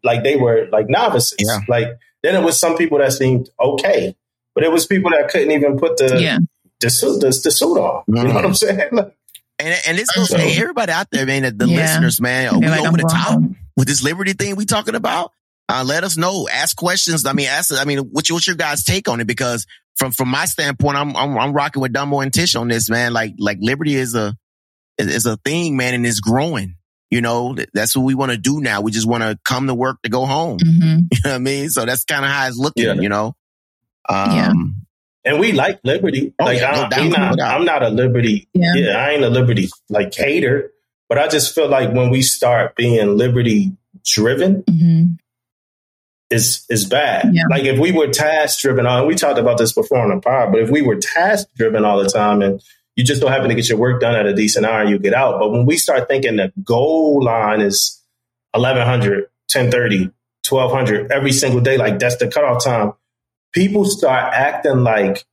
[0.03, 1.39] like they were like novices.
[1.39, 1.61] Yeah.
[1.67, 1.87] Like
[2.21, 4.15] then it was some people that seemed okay,
[4.53, 6.37] but it was people that couldn't even put the yeah.
[6.79, 8.03] the suit the, the suit on.
[8.03, 8.17] Mm-hmm.
[8.17, 8.89] You know what I'm saying?
[8.91, 9.16] Like,
[9.59, 11.57] and and this goes so, hey, everybody out there, man.
[11.57, 11.77] The yeah.
[11.77, 13.41] listeners, man, are we like, over the top
[13.75, 15.31] with this liberty thing we talking about?
[15.69, 16.47] Uh, let us know.
[16.49, 17.25] Ask questions.
[17.25, 17.73] I mean, ask.
[17.73, 19.27] I mean, what's, what's your guys' take on it?
[19.27, 22.89] Because from from my standpoint, I'm I'm, I'm rocking with Damo and Tish on this,
[22.89, 23.13] man.
[23.13, 24.35] Like like liberty is a
[24.97, 26.75] is a thing, man, and it's growing.
[27.09, 28.81] You know, that's what we want to do now.
[28.81, 30.59] We just want to come to work to go home.
[30.59, 30.97] Mm-hmm.
[31.11, 31.69] You know what I mean?
[31.69, 32.85] So that's kind of how it's looking.
[32.85, 32.93] Yeah.
[32.93, 33.33] You know.
[34.09, 34.53] Um, yeah.
[35.27, 36.33] And we like liberty.
[36.39, 38.47] Oh, like yeah, I, am not, I'm not a liberty.
[38.53, 38.73] Yeah.
[38.75, 40.71] yeah, I ain't a liberty like hater.
[41.09, 43.73] But I just feel like when we start being liberty
[44.03, 45.13] driven, mm-hmm
[46.29, 47.33] is is bad.
[47.33, 47.43] Yeah.
[47.49, 50.51] Like if we were task driven on, we talked about this before on the pod,
[50.51, 52.61] but if we were task driven all the time and
[52.95, 54.99] you just don't happen to get your work done at a decent hour and you
[54.99, 55.39] get out.
[55.39, 58.01] But when we start thinking the goal line is
[58.51, 59.21] 1100,
[59.53, 60.11] 1030,
[60.49, 62.93] 1200 every single day, like that's the cutoff time,
[63.57, 65.25] people start acting like,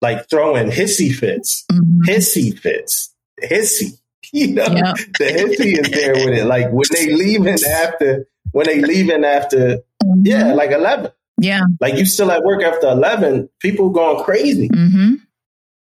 [0.00, 2.02] like throwing hissy fits, mm-hmm.
[2.10, 3.92] hissy fits, hissy.
[4.34, 4.96] You know, yep.
[5.18, 6.46] the hissy is there with it.
[6.46, 10.22] Like when they leaving after when they leaving after, mm-hmm.
[10.24, 11.10] yeah, like 11.
[11.38, 11.60] Yeah.
[11.80, 14.68] Like you still at work after 11, people going crazy.
[14.68, 15.14] Mm-hmm.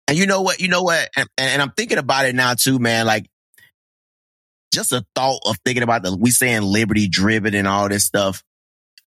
[0.07, 0.59] And you know what?
[0.59, 1.09] You know what?
[1.15, 3.05] And, and, I'm thinking about it now too, man.
[3.05, 3.27] Like
[4.73, 8.43] just a thought of thinking about the, we saying liberty driven and all this stuff.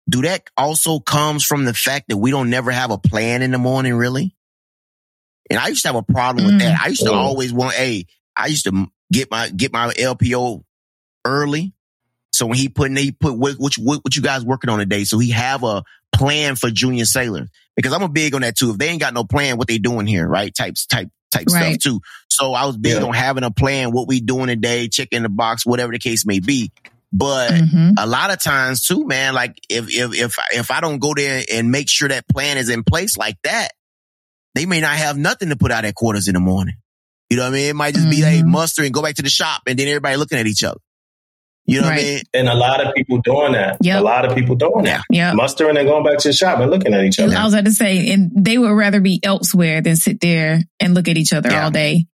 [0.08, 3.52] Do that also comes from the fact that we don't never have a plan in
[3.52, 4.36] the morning, really?
[5.50, 6.78] And I used to have a problem with that.
[6.78, 6.84] Mm.
[6.84, 10.64] I used to always want, hey, I used to get my, get my LPO
[11.24, 11.76] early
[12.36, 15.06] so when he put, he put what, what, what you guys working on today.
[15.06, 17.48] So he have a plan for junior sailors
[17.78, 18.72] because I'm a big on that too.
[18.72, 20.54] If they ain't got no plan, what they doing here, right?
[20.54, 21.80] Types, type, type right.
[21.80, 22.02] stuff too.
[22.28, 23.04] So I was big yeah.
[23.04, 26.42] on having a plan, what we doing today, checking the box, whatever the case may
[26.42, 26.74] be.
[27.18, 27.92] But mm-hmm.
[27.98, 31.42] a lot of times too, man, like if, if, if, if I don't go there
[31.50, 33.70] and make sure that plan is in place like that,
[34.54, 36.76] they may not have nothing to put out at quarters in the morning.
[37.30, 37.70] You know what I mean?
[37.70, 38.12] It might just mm-hmm.
[38.12, 40.62] be, hey, muster and go back to the shop and then everybody looking at each
[40.62, 40.80] other.
[41.66, 41.96] You know right.
[41.96, 42.24] what I mean?
[42.34, 43.78] And a lot of people doing that.
[43.82, 44.02] Yep.
[44.02, 45.04] A lot of people doing that.
[45.10, 45.32] Yeah.
[45.34, 47.34] Mustering and going back to the shop and looking at each other.
[47.34, 50.94] I was about to say, and they would rather be elsewhere than sit there and
[50.94, 51.64] look at each other yeah.
[51.64, 52.08] all day.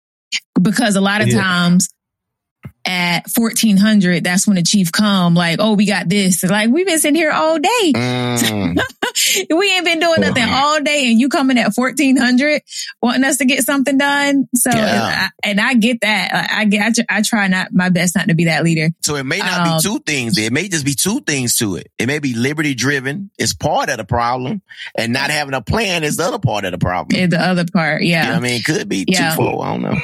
[0.61, 1.41] Because a lot of yeah.
[1.41, 1.89] times
[2.85, 6.43] at 1400, that's when the chief come like, oh, we got this.
[6.43, 7.93] Like, we've been sitting here all day.
[7.95, 8.81] Mm.
[9.55, 12.63] we ain't been doing nothing all day and you coming at 1400
[13.03, 14.49] wanting us to get something done.
[14.55, 15.29] So, yeah.
[15.29, 16.35] I, and I get that.
[16.35, 18.89] I, I get, I, I, try not my best not to be that leader.
[19.03, 20.39] So it may not um, be two things.
[20.39, 21.91] It may just be two things to it.
[21.99, 24.63] It may be liberty driven is part of the problem
[24.97, 27.29] and not having a plan is the other part of the problem.
[27.31, 28.03] the other part.
[28.03, 28.25] Yeah.
[28.25, 29.31] You know I mean, it could be yeah.
[29.31, 29.65] twofold.
[29.65, 30.01] I don't know.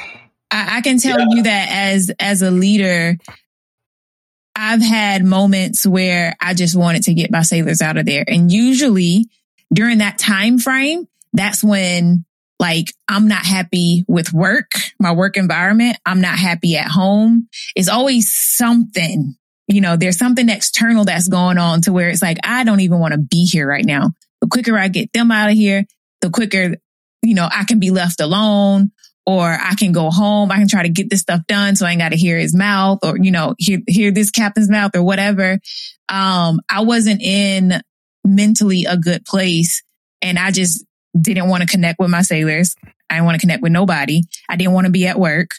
[0.51, 1.27] I, I can tell yeah.
[1.29, 3.17] you that as as a leader,
[4.55, 8.25] I've had moments where I just wanted to get my sailors out of there.
[8.27, 9.29] And usually
[9.73, 12.25] during that time frame, that's when
[12.59, 15.99] like I'm not happy with work, my work environment.
[16.07, 17.49] I'm not happy at home.
[17.75, 19.35] It's always something,
[19.69, 22.99] you know, there's something external that's going on to where it's like, I don't even
[22.99, 24.13] want to be here right now.
[24.41, 25.85] The quicker I get them out of here,
[26.23, 26.77] the quicker,
[27.23, 28.93] you know, I can be left alone
[29.27, 30.53] or I can go home.
[30.53, 32.55] I can try to get this stuff done so I ain't got to hear his
[32.55, 35.59] mouth or, you know, hear, hear this captain's mouth or whatever.
[36.09, 37.81] Um, I wasn't in
[38.25, 39.83] mentally a good place
[40.23, 40.85] and I just
[41.21, 42.77] didn't want to connect with my sailors.
[43.11, 44.23] I didn't want to connect with nobody.
[44.49, 45.51] I didn't want to be at work.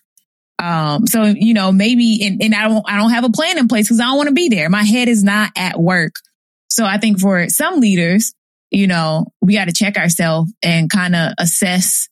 [0.60, 3.68] Um, so, you know, maybe, and, and I don't, I don't have a plan in
[3.68, 4.70] place because I don't want to be there.
[4.70, 6.14] My head is not at work.
[6.70, 8.34] So I think for some leaders,
[8.72, 12.08] you know, we got to check ourselves and kind of assess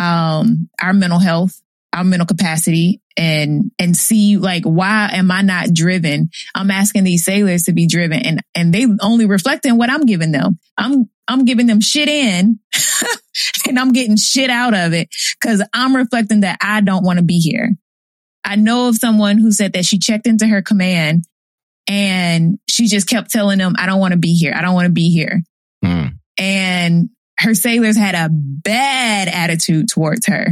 [0.00, 1.60] um, our mental health,
[1.92, 6.30] our mental capacity and, and see like, why am I not driven?
[6.54, 10.06] I'm asking these sailors to be driven and, and they only reflect in what I'm
[10.06, 10.58] giving them.
[10.78, 12.58] I'm, I'm giving them shit in
[13.68, 17.24] and I'm getting shit out of it because I'm reflecting that I don't want to
[17.24, 17.76] be here.
[18.42, 21.24] I know of someone who said that she checked into her command
[21.86, 24.54] and she just kept telling them, I don't want to be here.
[24.56, 25.42] I don't want to be here.
[25.84, 26.14] Mm.
[26.38, 27.10] And
[27.40, 30.48] her sailors had a bad attitude towards her.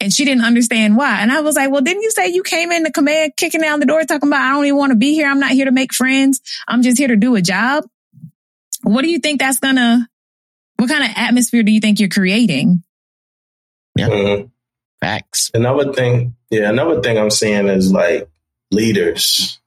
[0.00, 1.20] And she didn't understand why.
[1.20, 3.80] And I was like, well, didn't you say you came in the command kicking down
[3.80, 5.28] the door talking about, I don't even want to be here.
[5.28, 6.40] I'm not here to make friends.
[6.68, 7.84] I'm just here to do a job.
[8.82, 10.08] What do you think that's gonna,
[10.76, 12.84] what kind of atmosphere do you think you're creating?
[13.96, 14.08] Yeah.
[14.08, 14.46] Mm-hmm.
[15.00, 15.50] Facts.
[15.54, 18.28] Another thing, yeah, another thing I'm seeing is like
[18.70, 19.60] leaders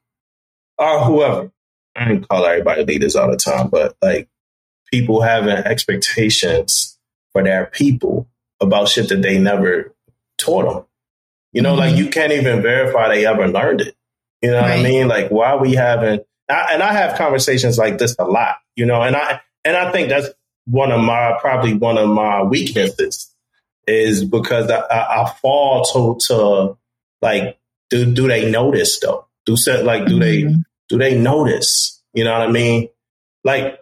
[0.78, 1.52] or whoever.
[1.95, 4.30] I don't call everybody leaders all the time, but like
[4.92, 6.98] people having expectations
[7.32, 8.28] for their people
[8.60, 9.96] about shit that they never
[10.38, 10.86] taught them.
[11.54, 11.80] You know, mm-hmm.
[11.80, 13.96] like you can't even verify they ever learned it.
[14.42, 14.78] You know right.
[14.78, 15.08] what I mean?
[15.08, 16.20] Like why we having,
[16.50, 20.10] and I have conversations like this a lot, you know, and I, and I think
[20.10, 20.28] that's
[20.66, 23.34] one of my, probably one of my weaknesses
[23.88, 26.78] is because I, I, I fall to, to
[27.22, 29.28] like, do, do they notice though?
[29.46, 30.50] Do set, like, do mm-hmm.
[30.50, 30.56] they,
[30.89, 32.02] do they notice?
[32.14, 32.89] You know what I mean?
[33.44, 33.80] Like,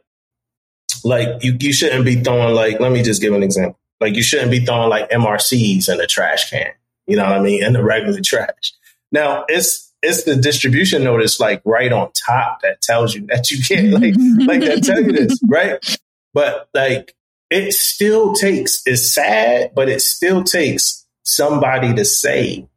[1.04, 3.80] like you, you shouldn't be throwing like, let me just give an example.
[4.00, 6.72] Like you shouldn't be throwing like MRCs in the trash can.
[7.08, 7.64] You know what I mean?
[7.64, 8.74] In the regular trash.
[9.12, 13.62] Now it's, it's the distribution notice like right on top that tells you that you
[13.64, 14.16] can't like,
[14.48, 16.00] like that tell you this, right?
[16.34, 17.16] But like
[17.50, 22.68] it still takes, it's sad, but it still takes somebody to say,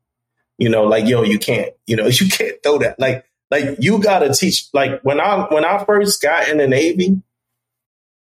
[0.59, 2.99] you know, like, yo, you can't, you know, you can't throw that.
[2.99, 7.23] Like, like you gotta teach, like when I, when I first got in the Navy,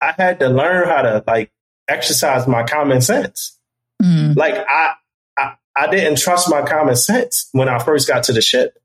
[0.05, 1.51] I had to learn how to like
[1.89, 3.59] exercise my common sense.
[4.03, 4.37] Mm.
[4.37, 4.95] Like I,
[5.37, 8.79] I, I didn't trust my common sense when I first got to the ship.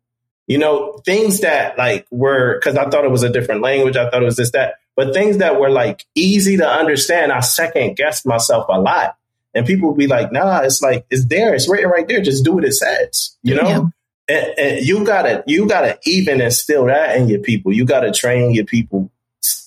[0.48, 3.96] You know, things that like were because I thought it was a different language.
[3.98, 7.42] I thought it was this, that, but things that were like easy to understand, I
[7.42, 9.16] second guessed myself a lot.
[9.54, 11.54] And people would be like, nah, it's like, it's there.
[11.54, 12.22] It's written right there.
[12.22, 13.68] Just do what it says, you know?
[13.68, 13.82] Yeah.
[14.28, 17.74] And, and you gotta, you gotta even instill that in your people.
[17.74, 19.12] You gotta train your people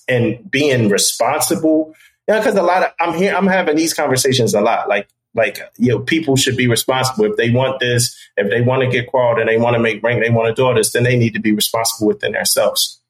[0.07, 1.95] and being responsible.
[2.27, 4.87] Yeah, because a lot of I'm here, I'm having these conversations a lot.
[4.87, 8.83] Like, like you know, people should be responsible if they want this, if they want
[8.83, 11.03] to get qualified and they want to make rank, they want to do this, then
[11.03, 13.01] they need to be responsible within themselves.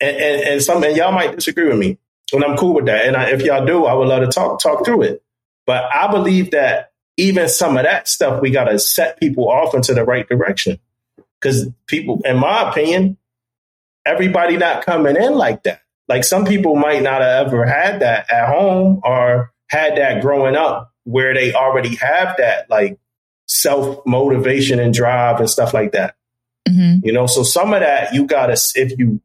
[0.00, 1.98] And and, and some and y'all might disagree with me,
[2.32, 3.06] and I'm cool with that.
[3.06, 5.22] And I, if y'all do, I would love to talk talk through it.
[5.66, 9.74] But I believe that even some of that stuff, we got to set people off
[9.74, 10.78] into the right direction.
[11.40, 13.16] Because people, in my opinion,
[14.06, 15.82] everybody not coming in like that.
[16.08, 20.56] Like some people might not have ever had that at home or had that growing
[20.56, 22.98] up where they already have that like
[23.46, 26.16] self motivation and drive and stuff like that.
[26.68, 27.04] Mm-hmm.
[27.04, 29.20] You know, so some of that you gotta if you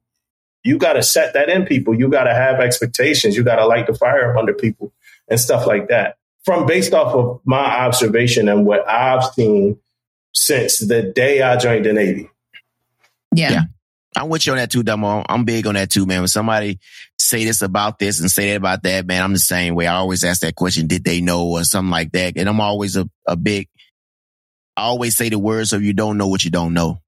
[0.63, 1.93] you gotta set that in people.
[1.93, 3.35] You gotta have expectations.
[3.35, 4.91] You gotta light the fire up under people
[5.27, 6.17] and stuff like that.
[6.45, 9.77] From based off of my observation and what I've seen
[10.33, 12.29] since the day I joined the Navy.
[13.33, 13.51] Yeah.
[13.51, 13.61] yeah.
[14.15, 15.23] I'm with you on that too, Damo.
[15.27, 16.21] I'm big on that too, man.
[16.21, 16.79] When somebody
[17.17, 19.87] say this about this and say that about that, man, I'm the same way.
[19.87, 22.35] I always ask that question, did they know or something like that?
[22.35, 23.69] And I'm always a, a big,
[24.75, 26.99] I always say the words so you don't know what you don't know.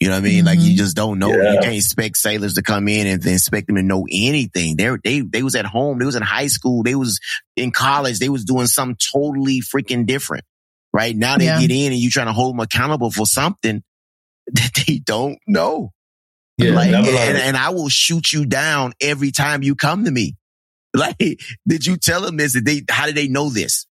[0.00, 0.38] You know what I mean?
[0.38, 0.46] Mm-hmm.
[0.46, 0.76] Like you mm-hmm.
[0.78, 1.28] just don't know.
[1.28, 1.52] Yeah.
[1.52, 4.74] You can't expect sailors to come in and expect them to know anything.
[4.76, 6.00] They they they was at home.
[6.00, 6.82] They was in high school.
[6.82, 7.20] They was
[7.56, 8.18] in college.
[8.18, 10.44] They was doing something totally freaking different.
[10.92, 11.60] Right now they yeah.
[11.60, 13.84] get in and you trying to hold them accountable for something
[14.48, 15.92] that they don't know.
[16.58, 20.36] Yeah, like, and, and, I will shoot you down every time you come to me.
[20.94, 22.52] Like, did you tell them this?
[22.52, 23.86] Did they, how did they know this?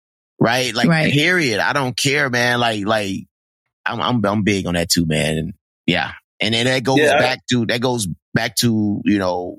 [0.41, 0.75] Right?
[0.75, 1.13] Like, right.
[1.13, 1.61] period.
[1.61, 2.59] I don't care, man.
[2.59, 3.27] Like, like,
[3.85, 5.37] I'm, I'm, I'm big on that too, man.
[5.37, 5.55] And
[5.87, 6.13] yeah.
[6.41, 7.19] And then that goes yeah.
[7.19, 9.59] back to, that goes back to, you know,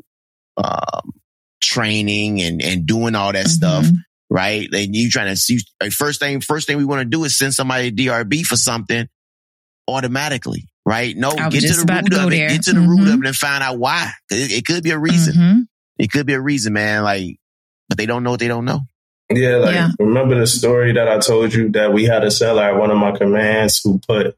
[0.58, 1.14] um,
[1.62, 3.84] training and, and doing all that mm-hmm.
[3.84, 3.86] stuff.
[4.32, 4.68] Right.
[4.74, 5.60] And you trying to see,
[5.92, 9.08] first thing, first thing we want to do is send somebody to DRB for something
[9.88, 11.18] automatically right?
[11.18, 12.50] No, get to the root to of it.
[12.50, 12.90] Get to the mm-hmm.
[12.90, 14.10] root of it and find out why.
[14.32, 15.34] It, it could be a reason.
[15.34, 15.62] Mm-hmm.
[16.00, 17.04] It could be a reason, man.
[17.04, 17.40] Like,
[17.90, 18.80] but they don't know what they don't know.
[19.30, 19.90] Yeah, like yeah.
[20.00, 22.98] remember the story that I told you that we had a seller at one of
[22.98, 24.38] my commands who put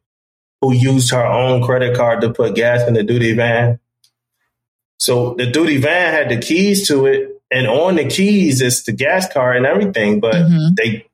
[0.61, 3.79] who used her own credit card to put gas in the duty van.
[4.97, 8.91] So the duty van had the keys to it, and on the keys is the
[8.91, 10.19] gas card and everything.
[10.19, 10.73] But mm-hmm.
[10.75, 11.05] they,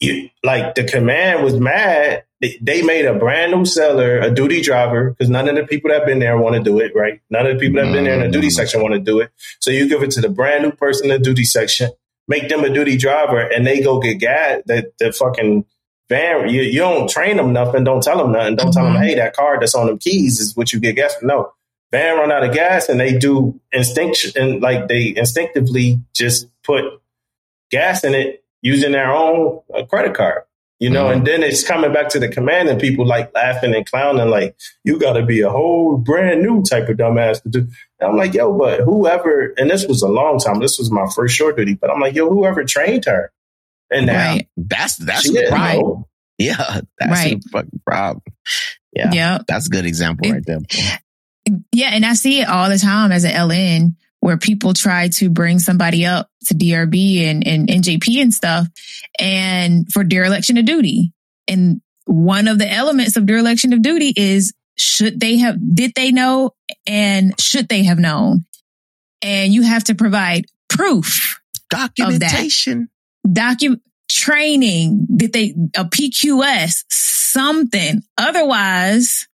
[0.00, 5.10] you, like the command was mad they, made a brand new seller a duty driver
[5.10, 7.20] because none of the people that have been there want to do it, right?
[7.28, 8.52] None of the people that have been there in the duty mm.
[8.52, 9.30] section want to do it.
[9.60, 11.90] So you give it to the brand new person in the duty section,
[12.28, 14.62] make them a duty driver, and they go get gas.
[14.64, 15.66] The, the fucking
[16.08, 18.84] van, you, you don't train them nothing, don't tell them nothing, don't mm-hmm.
[18.84, 21.26] tell them, hey, that card that's on them keys is what you get gas for.
[21.26, 21.52] No.
[21.92, 26.84] Van run out of gas and they do instinct and like they instinctively just put
[27.70, 30.44] gas in it using their own uh, credit card
[30.80, 31.18] you know, mm-hmm.
[31.18, 34.56] and then it's coming back to the command and people like laughing and clowning, like,
[34.82, 37.58] you got to be a whole brand new type of dumbass to do.
[38.00, 41.06] And I'm like, yo, but whoever, and this was a long time, this was my
[41.14, 43.30] first short duty, but I'm like, yo, whoever trained her.
[43.90, 44.48] And now right.
[44.56, 46.00] that's, that's the problem.
[46.00, 46.08] Know.
[46.38, 46.56] Yeah.
[46.98, 47.42] That's right.
[47.42, 48.22] the fucking problem.
[48.94, 49.12] Yeah.
[49.12, 49.42] Yep.
[49.46, 50.60] That's a good example right there.
[51.72, 51.90] Yeah.
[51.92, 55.58] And I see it all the time as an LN where people try to bring
[55.58, 58.68] somebody up to DRB and, and NJP and stuff
[59.18, 61.12] and for dereliction of duty.
[61.48, 66.12] And one of the elements of dereliction of duty is should they have, did they
[66.12, 66.52] know
[66.86, 68.44] and should they have known?
[69.22, 71.40] And you have to provide proof.
[71.70, 72.88] Documentation.
[73.30, 75.06] Document training.
[75.14, 78.02] Did they, a PQS, something.
[78.18, 79.28] Otherwise,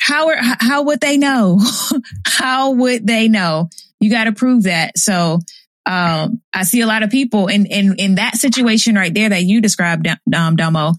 [0.00, 1.60] how, are, how would they know?
[2.26, 3.68] how would they know?
[4.00, 4.96] You got to prove that.
[4.98, 5.40] So,
[5.86, 9.44] um, I see a lot of people in, in, in that situation right there that
[9.44, 10.92] you described, um, Damo.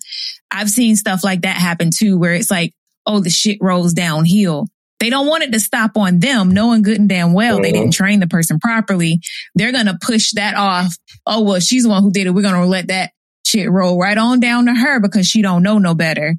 [0.50, 2.74] I've seen stuff like that happen too, where it's like,
[3.06, 4.68] oh, the shit rolls downhill.
[5.00, 7.64] They don't want it to stop on them, knowing good and damn well mm-hmm.
[7.64, 8.04] they didn't mm-hmm.
[8.04, 9.22] train the person properly.
[9.56, 10.94] They're going to push that off.
[11.26, 12.32] Oh, well, she's the one who did it.
[12.32, 13.12] We're going to let that
[13.46, 16.36] shit roll right on down to her because she don't know no better.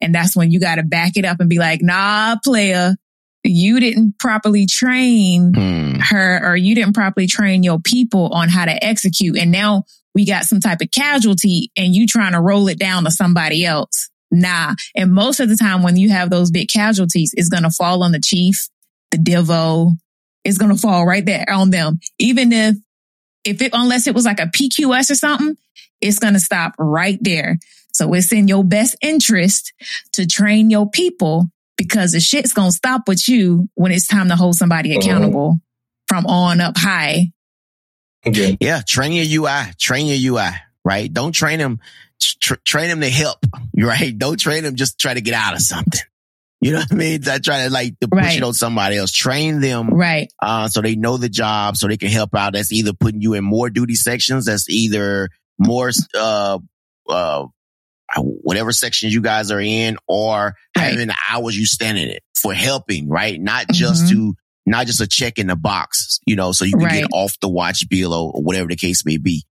[0.00, 2.94] And that's when you got to back it up and be like, nah, player,
[3.42, 6.00] you didn't properly train hmm.
[6.00, 9.38] her or you didn't properly train your people on how to execute.
[9.38, 9.84] And now
[10.14, 13.64] we got some type of casualty and you trying to roll it down to somebody
[13.64, 14.10] else.
[14.30, 14.74] Nah.
[14.96, 18.02] And most of the time when you have those big casualties, it's going to fall
[18.02, 18.68] on the chief,
[19.10, 19.92] the DIVO.
[20.44, 22.00] It's going to fall right there on them.
[22.18, 22.76] Even if,
[23.44, 25.56] if it, unless it was like a PQS or something,
[26.00, 27.58] it's going to stop right there.
[27.94, 29.72] So it's in your best interest
[30.12, 34.28] to train your people because the shit's going to stop with you when it's time
[34.28, 35.00] to hold somebody uh-huh.
[35.00, 36.04] accountable uh-huh.
[36.08, 37.32] from on up high.
[38.26, 38.56] Okay.
[38.60, 38.82] Yeah.
[38.86, 40.50] Train your UI, train your UI,
[40.84, 41.12] right?
[41.12, 41.80] Don't train them,
[42.40, 43.38] tra- train them to help,
[43.76, 44.16] right?
[44.16, 46.00] Don't train them just try to get out of something.
[46.60, 47.28] You know what I mean?
[47.28, 48.36] I try to like to push right.
[48.38, 49.12] it on somebody else.
[49.12, 50.32] Train them, right?
[50.40, 52.54] Uh, so they know the job, so they can help out.
[52.54, 54.46] That's either putting you in more duty sections.
[54.46, 55.28] That's either
[55.58, 56.58] more uh,
[57.06, 57.46] uh,
[58.16, 60.82] whatever sections you guys are in or right.
[60.90, 63.40] having the hours you spend in it for helping, right?
[63.40, 64.14] Not just mm-hmm.
[64.14, 64.34] to,
[64.66, 67.02] not just a check in the box, you know, so you can right.
[67.02, 69.44] get off the watch bill or, or, whatever the case may be.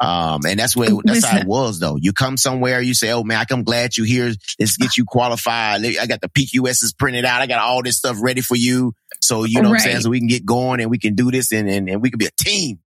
[0.00, 1.30] Um, and that's where, that's Listen.
[1.30, 1.96] how it was though.
[1.96, 4.32] You come somewhere, you say, Oh man, I'm glad you're here.
[4.58, 5.84] Let's get you qualified.
[5.84, 7.42] I got the PQSs printed out.
[7.42, 8.92] I got all this stuff ready for you.
[9.20, 9.76] So, you know right.
[9.76, 10.00] what I'm saying?
[10.00, 12.18] So we can get going and we can do this and, and, and we can
[12.18, 12.80] be a team.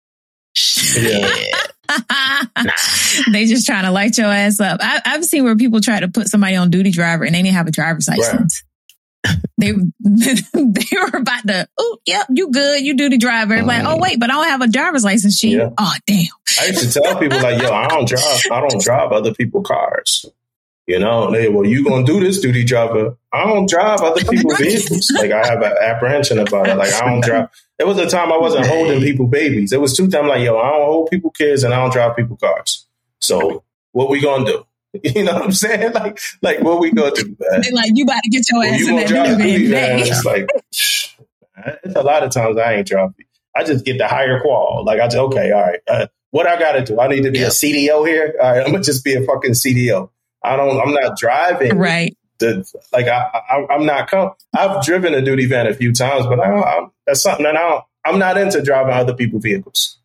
[0.97, 1.29] Yeah.
[3.33, 4.81] they just trying to light your ass up.
[4.83, 7.57] I, have seen where people try to put somebody on duty driver and they didn't
[7.57, 8.63] have a driver's license.
[8.63, 8.65] Right.
[9.61, 13.57] They they were about to, oh, yep, you good, you duty driver.
[13.57, 13.67] Mm.
[13.67, 14.01] Like, oh mm.
[14.01, 15.57] wait, but I don't have a driver's license sheet.
[15.57, 15.71] Yeah.
[15.77, 16.27] Oh damn.
[16.61, 19.67] I used to tell people like, yo, I don't drive, I don't drive other people's
[19.67, 20.25] cars.
[20.89, 23.15] You know, they well, you gonna do this duty driver.
[23.31, 25.13] I don't drive other people's vehicles.
[25.15, 26.77] Like I have an apprehension about it.
[26.77, 27.51] Like I don't drive.
[27.79, 29.71] It was a time I wasn't holding people babies.
[29.71, 32.17] It was two times like, yo, I don't hold people kids and I don't drive
[32.17, 32.87] people cars.
[33.21, 34.65] So what we gonna do?
[35.05, 35.93] You know what I'm saying?
[35.93, 37.37] Like, like what we gonna do?
[37.39, 37.63] Man?
[37.75, 40.01] like you about to get your well, ass you in that minivan today.
[40.01, 40.49] It's like
[41.85, 43.27] it's a lot of times I ain't driving.
[43.55, 44.85] I just get the higher qual.
[44.87, 45.81] Like I just okay, all right.
[45.87, 46.99] Uh, what I got to do?
[46.99, 48.35] I need to be a CDO here.
[48.41, 50.09] All right, I'm gonna just be a fucking CDO.
[50.43, 50.81] I don't.
[50.81, 51.79] I'm not driving.
[51.79, 52.17] Right.
[52.39, 54.11] The, like I, I, am not.
[54.11, 57.57] Com- I've driven a duty van a few times, but I, I, that's something that
[57.57, 57.85] I don't.
[58.05, 59.99] I'm not into driving other people's vehicles.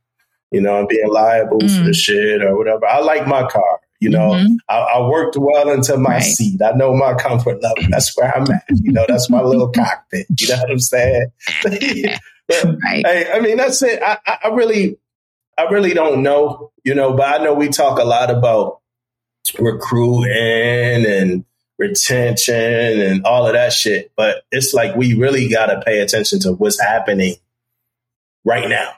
[0.51, 1.77] You know, and being liable mm.
[1.77, 2.85] for the shit or whatever.
[2.85, 3.79] I like my car.
[4.03, 4.55] You know, mm-hmm.
[4.67, 6.21] I, I, worked well into my right.
[6.21, 6.61] seat.
[6.61, 7.85] I know my comfort level.
[7.89, 8.65] That's where I'm at.
[8.69, 10.27] You know, that's my little cockpit.
[10.37, 11.27] You know what I'm saying?
[11.63, 11.71] but,
[12.83, 13.07] right.
[13.07, 14.03] Hey, I mean, that's it.
[14.03, 14.97] I, I really,
[15.57, 16.73] I really don't know.
[16.83, 18.81] You know, but I know we talk a lot about
[19.59, 21.45] recruiting and
[21.77, 24.11] retention and all of that shit.
[24.15, 27.35] But it's like we really got to pay attention to what's happening
[28.45, 28.91] right now.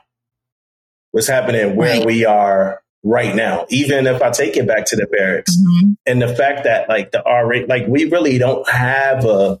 [1.12, 2.06] What's happening where right.
[2.06, 3.66] we are right now.
[3.70, 5.92] Even if I take it back to the barracks mm-hmm.
[6.04, 9.60] and the fact that like the R rate, like we really don't have a,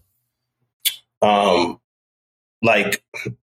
[1.22, 1.80] um,
[2.62, 3.02] like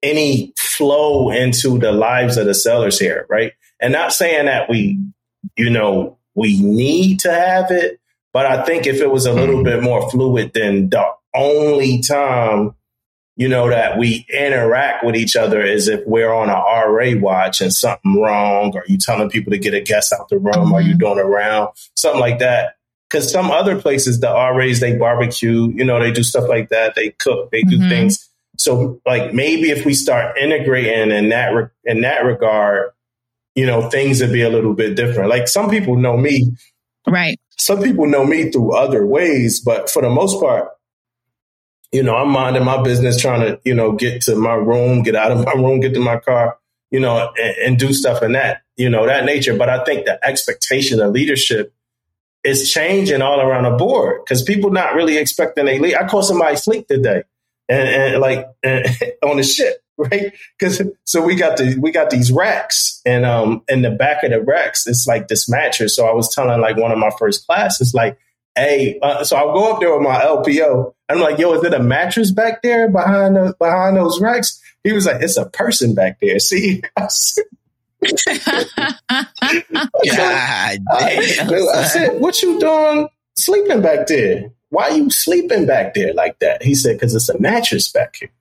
[0.01, 3.53] any flow into the lives of the sellers here, right?
[3.79, 4.99] And not saying that we,
[5.55, 7.99] you know, we need to have it.
[8.31, 9.63] But I think if it was a little mm-hmm.
[9.63, 11.05] bit more fluid, then the
[11.36, 12.73] only time,
[13.36, 17.61] you know, that we interact with each other is if we're on a RA watch
[17.61, 20.73] and something wrong, or you telling people to get a guest out the room, mm-hmm.
[20.73, 22.75] or you doing a round, something like that.
[23.09, 26.95] Because some other places, the RAs, they barbecue, you know, they do stuff like that.
[26.95, 27.89] They cook, they do mm-hmm.
[27.89, 28.27] things.
[28.57, 32.91] So, like maybe if we start integrating in that re- in that regard,
[33.56, 35.30] you know, things would be a little bit different.
[35.30, 36.51] Like some people know me.
[37.08, 37.39] Right.
[37.58, 40.70] Some people know me through other ways, but for the most part,
[41.91, 45.16] you know, I'm minding my business, trying to, you know, get to my room, get
[45.16, 46.58] out of my room, get to my car,
[46.89, 49.56] you know, and, and do stuff in that, you know, that nature.
[49.56, 51.74] But I think the expectation of leadership
[52.43, 55.95] is changing all around the board because people not really expecting a lead.
[55.95, 57.24] I called somebody sleep today
[57.70, 58.86] and, and like and,
[59.24, 60.33] on the ship right?
[60.57, 64.31] Because so we got the we got these racks, and um, in the back of
[64.31, 65.95] the racks, it's like this mattress.
[65.95, 68.17] So I was telling like one of my first classes, like,
[68.55, 70.93] hey, uh, so I'll go up there with my LPO.
[71.09, 74.59] I'm like, yo, is it a mattress back there behind the, behind those racks?
[74.83, 76.39] He was like, it's a person back there.
[76.39, 76.81] See.
[76.97, 77.45] I said,
[80.11, 80.77] I,
[81.75, 84.51] I said, what you doing sleeping back there?
[84.69, 86.63] Why are you sleeping back there like that?
[86.63, 88.31] He said, because it's a mattress back here.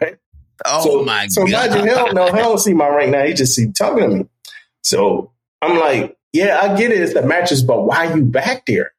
[0.00, 0.16] Right.
[0.64, 1.50] Oh so, my so God.
[1.50, 3.24] So imagine, he don't know, don't see my rank now.
[3.24, 4.26] He just see talking to me.
[4.82, 7.00] So I'm like, yeah, I get it.
[7.00, 8.92] It's the mattress, but why you back there?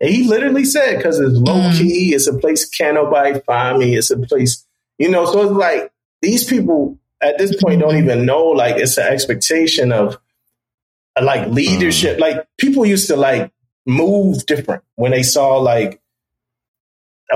[0.00, 1.78] And he literally said, because it's low mm.
[1.78, 2.14] key.
[2.14, 3.96] It's a place can't nobody find me.
[3.96, 4.66] It's a place,
[4.98, 5.92] you know, so it's like
[6.22, 10.18] these people at this point don't even know, like, it's an expectation of
[11.20, 12.18] like leadership.
[12.18, 12.20] Mm.
[12.20, 13.52] Like people used to like
[13.86, 16.00] move different when they saw like.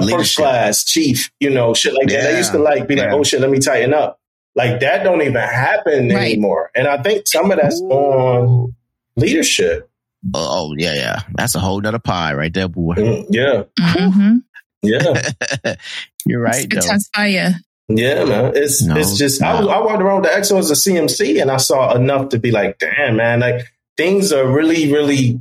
[0.01, 2.23] First class chief, you know, shit like yeah.
[2.23, 2.33] that.
[2.33, 4.21] They used to like be like, oh shit, let me tighten up.
[4.55, 6.33] Like that don't even happen right.
[6.33, 6.71] anymore.
[6.75, 7.91] And I think some of that's Ooh.
[7.91, 8.75] on
[9.17, 9.89] leadership.
[10.35, 11.21] Oh, oh, yeah, yeah.
[11.35, 12.95] That's a whole nother pie right there, boy.
[12.97, 13.63] Mm, yeah.
[13.79, 14.37] Mm-hmm.
[14.83, 15.75] Yeah.
[16.27, 16.67] You're right.
[16.69, 17.55] It's fire.
[17.89, 18.53] Yeah, man.
[18.55, 19.47] It's no, it's just no.
[19.47, 22.39] I, I walked around with the EXO as a CMC and I saw enough to
[22.39, 25.41] be like, damn, man, like things are really, really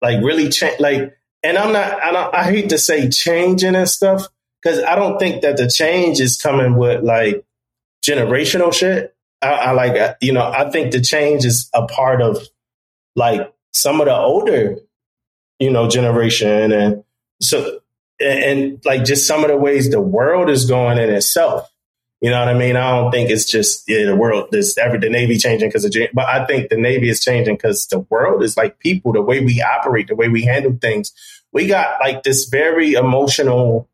[0.00, 3.88] like really change like and I'm not, I, don't, I hate to say changing and
[3.88, 4.26] stuff
[4.62, 7.44] because I don't think that the change is coming with like
[8.04, 9.14] generational shit.
[9.42, 12.38] I, I like, uh, you know, I think the change is a part of
[13.14, 14.78] like some of the older,
[15.58, 17.04] you know, generation and
[17.42, 17.80] so,
[18.18, 21.70] and, and like just some of the ways the world is going in itself.
[22.24, 22.74] You know what I mean?
[22.74, 24.48] I don't think it's just yeah, the world.
[24.50, 27.86] This every the Navy changing because of, but I think the Navy is changing because
[27.88, 31.12] the world is like people, the way we operate, the way we handle things.
[31.52, 33.90] We got like this very emotional,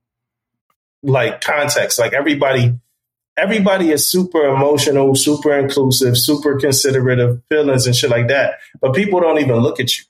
[1.02, 1.98] like context.
[1.98, 2.78] Like everybody,
[3.36, 8.60] everybody is super emotional, super inclusive, super considerate of feelings and shit like that.
[8.80, 10.04] But people don't even look at you.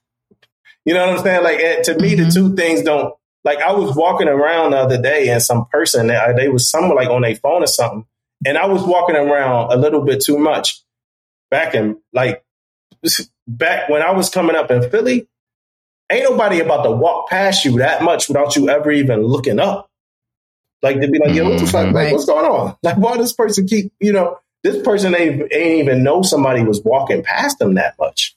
[0.84, 1.42] You know what I'm saying?
[1.42, 2.24] Like eh, to me, mm-hmm.
[2.24, 3.14] the two things don't
[3.44, 6.94] like I was walking around the other day and some person they, they was somewhere
[6.94, 8.06] like on their phone or something,
[8.46, 10.82] and I was walking around a little bit too much
[11.50, 12.44] back in like
[13.46, 15.28] back when I was coming up in Philly.
[16.10, 19.88] Ain't nobody about to walk past you that much without you ever even looking up.
[20.82, 21.92] Like to be like, yo, what the fuck?
[21.92, 22.12] Like, mm-hmm.
[22.14, 22.76] what's going on?
[22.82, 26.82] Like, why this person keep, you know, this person ain't, ain't even know somebody was
[26.82, 28.36] walking past them that much.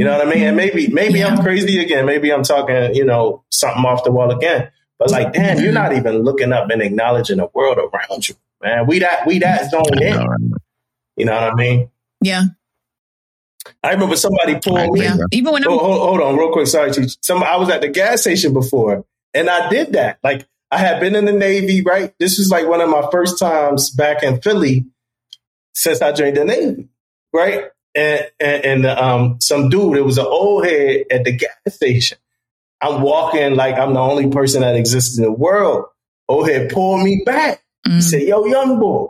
[0.00, 0.44] You know what I mean?
[0.44, 1.26] And maybe maybe yeah.
[1.26, 2.06] I'm crazy again.
[2.06, 4.70] Maybe I'm talking, you know, something off the wall again.
[4.98, 8.86] But like, damn, you're not even looking up and acknowledging the world around you, man.
[8.86, 10.54] We that we that zoned in.
[11.16, 11.90] You know what I mean?
[12.22, 12.44] Yeah.
[13.82, 15.02] I remember somebody pulled me.
[15.02, 15.18] Yeah.
[15.32, 16.68] Even when oh, hold, hold, on, real quick.
[16.68, 20.18] Sorry, Some I was at the gas station before, and I did that.
[20.24, 22.14] Like I had been in the Navy, right?
[22.18, 24.86] This was like one of my first times back in Philly
[25.74, 26.88] since I joined the Navy,
[27.34, 27.64] right?
[27.94, 32.18] And, and, and um, some dude, it was an old head at the gas station.
[32.82, 35.86] I'm walking like I'm the only person that exists in the world.
[36.28, 37.62] Old head pulled me back.
[37.86, 37.96] Mm.
[37.96, 39.08] He said, yo, young boy.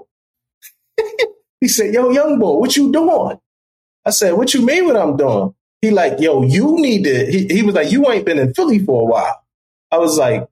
[1.61, 3.39] he said, yo, young boy, what you doing?
[4.05, 5.55] I said, what you mean what I'm doing?
[5.83, 8.79] He like, yo, you need to, he, he was like, you ain't been in Philly
[8.79, 9.43] for a while.
[9.91, 10.49] I was like,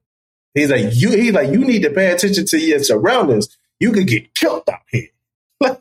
[0.53, 3.57] he's like, you, he's like, you need to pay attention to your surroundings.
[3.79, 5.09] You could get killed out here
[5.63, 5.75] mm.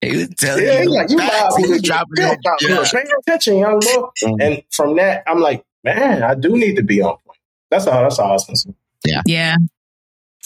[0.00, 2.38] he was telling yeah, you, like, you facts, he was dropping it.
[2.62, 2.84] Yeah.
[2.90, 4.08] Pay attention, young boy.
[4.24, 4.36] Mm.
[4.40, 7.38] And from that, I'm like, man, I do need to be on point.
[7.70, 8.02] That's all.
[8.02, 8.74] That's all I was gonna say.
[9.04, 9.22] Yeah.
[9.26, 9.56] Yeah.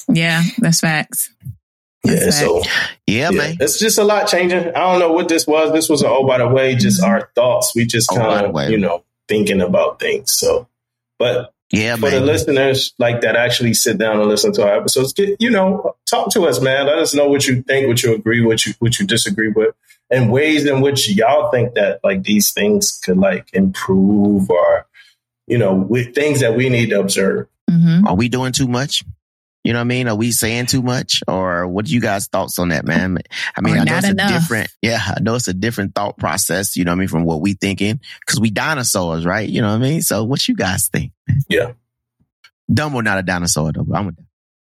[0.09, 0.43] Yeah.
[0.59, 1.31] That's facts.
[2.03, 2.41] That's yeah, facts.
[2.41, 2.63] so
[3.07, 3.57] yeah, yeah, man.
[3.61, 4.69] It's just a lot changing.
[4.69, 5.73] I don't know what this was.
[5.73, 7.11] This was a, oh by the way, just mm-hmm.
[7.11, 7.73] our thoughts.
[7.75, 10.33] We just kind of, you know, thinking about things.
[10.33, 10.69] So
[11.19, 12.13] but yeah, for man.
[12.13, 15.95] the listeners like that actually sit down and listen to our episodes, get you know,
[16.09, 16.87] talk to us, man.
[16.87, 19.75] Let us know what you think, what you agree, what you what you disagree with,
[20.11, 24.87] and ways in which y'all think that like these things could like improve or
[25.47, 27.49] you know, with things that we need to observe.
[27.71, 28.07] Mm-hmm.
[28.07, 29.03] Are we doing too much?
[29.65, 30.09] You know what I mean?
[30.09, 33.19] Are we saying too much or what do you guys thoughts on that, man?
[33.57, 34.31] I mean, or I know it's enough.
[34.31, 37.09] a different, yeah, I know it's a different thought process, you know what I mean?
[37.09, 39.49] From what we thinking, cause we dinosaurs, right?
[39.49, 40.03] You know what I mean?
[40.03, 41.13] So what you guys think?
[41.49, 41.73] Yeah.
[42.73, 44.13] Damo not a dinosaur though, I'm a